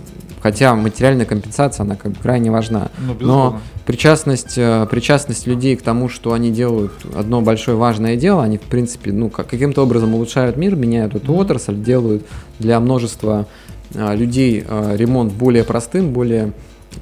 Хотя 0.44 0.76
материальная 0.76 1.26
компенсация, 1.26 1.86
она 1.86 1.96
как 1.96 2.12
бы 2.12 2.18
крайне 2.22 2.52
важна. 2.52 2.90
Ну, 3.00 3.16
Но 3.22 3.60
причастность, 3.86 4.58
э, 4.58 4.88
причастность 4.90 5.48
людей 5.48 5.76
к 5.76 5.82
тому, 5.82 6.10
что 6.10 6.34
они 6.34 6.52
делают 6.52 6.94
одно 7.16 7.42
большое 7.42 7.78
важное 7.78 8.16
дело, 8.16 8.44
они, 8.44 8.58
в 8.58 8.62
принципе, 8.62 9.12
ну, 9.12 9.30
как, 9.30 9.48
каким-то 9.48 9.84
образом 9.84 10.14
улучшают 10.14 10.58
мир, 10.58 10.76
меняют 10.76 11.16
эту 11.16 11.34
mm-hmm. 11.34 11.42
отрасль, 11.42 11.76
делают 11.76 12.26
для 12.60 12.80
множества 12.80 13.48
а, 13.96 14.16
людей 14.16 14.64
а, 14.68 14.96
ремонт 14.96 15.34
более 15.34 15.64
простым, 15.64 16.14
более 16.14 16.54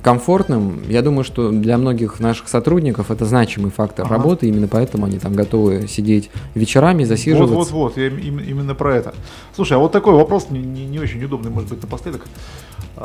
комфортным. 0.02 0.82
Я 0.88 1.02
думаю, 1.02 1.24
что 1.24 1.52
для 1.52 1.78
многих 1.78 2.20
наших 2.20 2.48
сотрудников 2.48 3.12
это 3.12 3.26
значимый 3.26 3.72
фактор 3.72 4.06
ага. 4.06 4.15
работы, 4.15 4.48
именно 4.48 4.67
поэтому 4.67 5.06
они 5.06 5.20
там 5.20 5.34
готовы 5.34 5.88
сидеть 5.88 6.30
вечерами, 6.56 7.04
засиживаться. 7.04 7.56
Вот, 7.56 7.72
вот, 7.72 7.96
вот, 7.96 7.98
я 7.98 8.08
именно 8.08 8.74
про 8.74 8.96
это. 8.96 9.13
Слушай, 9.56 9.74
а 9.74 9.80
вот 9.80 9.91
такой 9.91 10.13
вопрос 10.13 10.48
не, 10.50 10.60
не, 10.60 10.86
не 10.86 11.00
очень 11.00 11.24
удобный, 11.24 11.52
может 11.52 11.70
быть, 11.70 11.82
напоследок. 11.82 12.26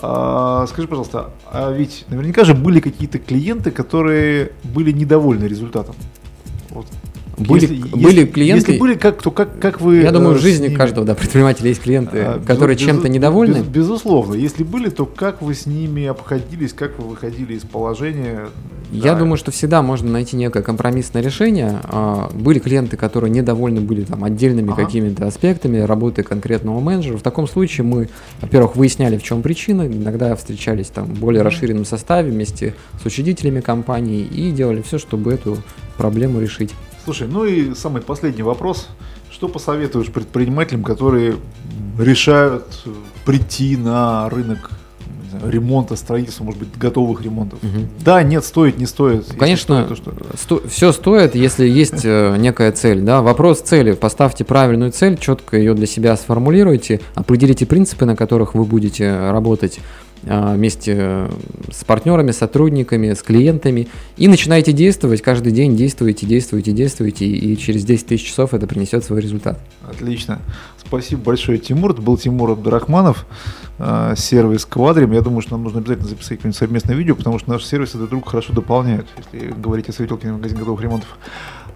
А, 0.02 0.66
скажи, 0.68 0.88
пожалуйста, 0.88 1.30
а 1.50 1.72
ведь 1.72 2.04
наверняка 2.08 2.44
же 2.44 2.54
были 2.54 2.80
какие-то 2.80 3.18
клиенты, 3.18 3.70
которые 3.70 4.52
были 4.64 4.92
недовольны 4.92 5.44
результатом. 5.44 5.94
Вот 6.70 6.86
были, 7.36 7.62
если, 7.62 7.88
были 7.90 8.04
если, 8.04 8.26
клиенты. 8.26 8.70
Если 8.70 8.80
были, 8.80 8.94
как, 8.94 9.22
то 9.22 9.30
как, 9.30 9.58
как 9.58 9.80
вы. 9.80 9.96
Я 9.96 10.12
думаю, 10.12 10.36
в 10.36 10.40
жизни 10.40 10.68
ними... 10.68 10.74
каждого 10.76 11.06
да, 11.06 11.14
предпринимателя 11.14 11.68
есть 11.68 11.82
клиенты, 11.82 12.18
а, 12.18 12.40
которые 12.44 12.76
без, 12.76 12.84
чем-то 12.84 13.08
недовольны. 13.08 13.58
Без, 13.58 13.66
безусловно. 13.66 14.34
Если 14.34 14.64
были, 14.64 14.88
то 14.88 15.04
как 15.04 15.42
вы 15.42 15.54
с 15.54 15.66
ними 15.66 16.06
обходились, 16.06 16.72
как 16.72 16.98
вы 16.98 17.08
выходили 17.08 17.54
из 17.54 17.62
положения? 17.62 18.46
Я 18.90 19.12
да. 19.12 19.20
думаю, 19.20 19.36
что 19.36 19.50
всегда 19.50 19.82
можно 19.82 20.10
найти 20.10 20.36
некое 20.36 20.62
компромиссное 20.62 21.20
решение. 21.22 21.80
А, 21.84 22.30
были 22.32 22.58
клиенты, 22.58 22.96
которые 22.96 23.30
недовольны 23.30 23.80
были 23.80 24.04
там 24.04 24.24
отдельными 24.24 24.72
ага. 24.72 24.84
какими-то 24.84 25.26
аспектами 25.26 25.78
работы 25.78 26.22
конкретного 26.22 26.80
менеджера. 26.80 27.18
В 27.18 27.22
таком 27.22 27.46
случае 27.48 27.84
мы, 27.84 28.08
во-первых, 28.40 28.76
выясняли, 28.76 29.18
в 29.18 29.22
чем 29.22 29.42
причина. 29.42 29.86
Иногда 29.86 30.34
встречались 30.36 30.88
там 30.88 31.06
в 31.06 31.18
более 31.18 31.42
расширенном 31.42 31.84
составе 31.84 32.30
вместе 32.30 32.74
с 33.02 33.04
учредителями 33.04 33.60
компании 33.60 34.22
и 34.22 34.50
делали 34.52 34.80
все, 34.80 34.98
чтобы 34.98 35.34
эту 35.34 35.58
проблему 35.98 36.40
решить. 36.40 36.72
Слушай, 37.06 37.28
ну 37.28 37.44
и 37.44 37.72
самый 37.76 38.02
последний 38.02 38.42
вопрос. 38.42 38.88
Что 39.30 39.46
посоветуешь 39.46 40.08
предпринимателям, 40.08 40.82
которые 40.82 41.36
решают 41.96 42.84
прийти 43.24 43.76
на 43.76 44.28
рынок 44.28 44.72
ремонта, 45.44 45.96
строительства, 45.96 46.44
может 46.44 46.60
быть, 46.60 46.76
готовых 46.76 47.22
ремонтов. 47.22 47.58
Угу. 47.62 47.86
Да, 48.04 48.22
нет, 48.22 48.44
стоит, 48.44 48.78
не 48.78 48.86
стоит. 48.86 49.26
Конечно, 49.38 49.84
стоит, 49.84 49.88
то, 49.88 49.96
что... 49.96 50.36
сто... 50.36 50.68
все 50.68 50.92
стоит, 50.92 51.34
если 51.34 51.66
есть 51.66 52.04
э, 52.04 52.36
некая 52.38 52.72
цель. 52.72 53.00
Да? 53.00 53.22
Вопрос 53.22 53.60
цели. 53.60 53.92
Поставьте 53.92 54.44
правильную 54.44 54.92
цель, 54.92 55.18
четко 55.18 55.56
ее 55.56 55.74
для 55.74 55.86
себя 55.86 56.16
сформулируйте, 56.16 57.00
определите 57.14 57.66
принципы, 57.66 58.04
на 58.04 58.16
которых 58.16 58.54
вы 58.54 58.64
будете 58.64 59.30
работать. 59.30 59.80
А, 60.28 60.54
вместе 60.54 60.94
э, 60.98 61.30
с 61.70 61.84
партнерами, 61.84 62.32
сотрудниками, 62.32 63.12
с 63.12 63.22
клиентами 63.22 63.86
и 64.16 64.26
начинаете 64.26 64.72
действовать, 64.72 65.22
каждый 65.22 65.52
день 65.52 65.76
действуете, 65.76 66.26
действуете, 66.26 66.72
действуете, 66.72 67.26
и 67.26 67.56
через 67.56 67.84
10 67.84 68.06
тысяч 68.06 68.26
часов 68.26 68.52
это 68.52 68.66
принесет 68.66 69.04
свой 69.04 69.20
результат. 69.20 69.60
Отлично. 69.88 70.40
Спасибо 70.86 71.22
большое, 71.22 71.58
Тимур. 71.58 71.90
Это 71.90 72.02
был 72.02 72.16
Тимур 72.16 72.50
Абдурахманов, 72.50 73.26
э, 73.78 74.14
сервис 74.16 74.64
Квадрим. 74.64 75.12
Я 75.12 75.20
думаю, 75.20 75.40
что 75.40 75.52
нам 75.52 75.64
нужно 75.64 75.80
обязательно 75.80 76.08
записать 76.08 76.38
какое-нибудь 76.38 76.58
совместное 76.58 76.94
видео, 76.94 77.16
потому 77.16 77.38
что 77.38 77.50
наши 77.50 77.66
сервисы 77.66 77.98
друг 77.98 78.10
друга 78.10 78.30
хорошо 78.30 78.52
дополняют, 78.52 79.06
если 79.16 79.50
говорить 79.50 79.88
о 79.88 79.92
светилке 79.92 80.30
магазин 80.30 80.58
готовых 80.58 80.80
ремонтов. 80.80 81.18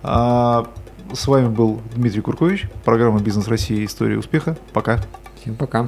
А, 0.02 0.66
с 1.12 1.26
вами 1.26 1.48
был 1.48 1.80
Дмитрий 1.96 2.20
Куркович, 2.20 2.68
программа 2.84 3.20
«Бизнес 3.20 3.48
России. 3.48 3.84
История 3.84 4.16
успеха». 4.16 4.56
Пока. 4.72 5.00
Всем 5.40 5.56
пока. 5.56 5.86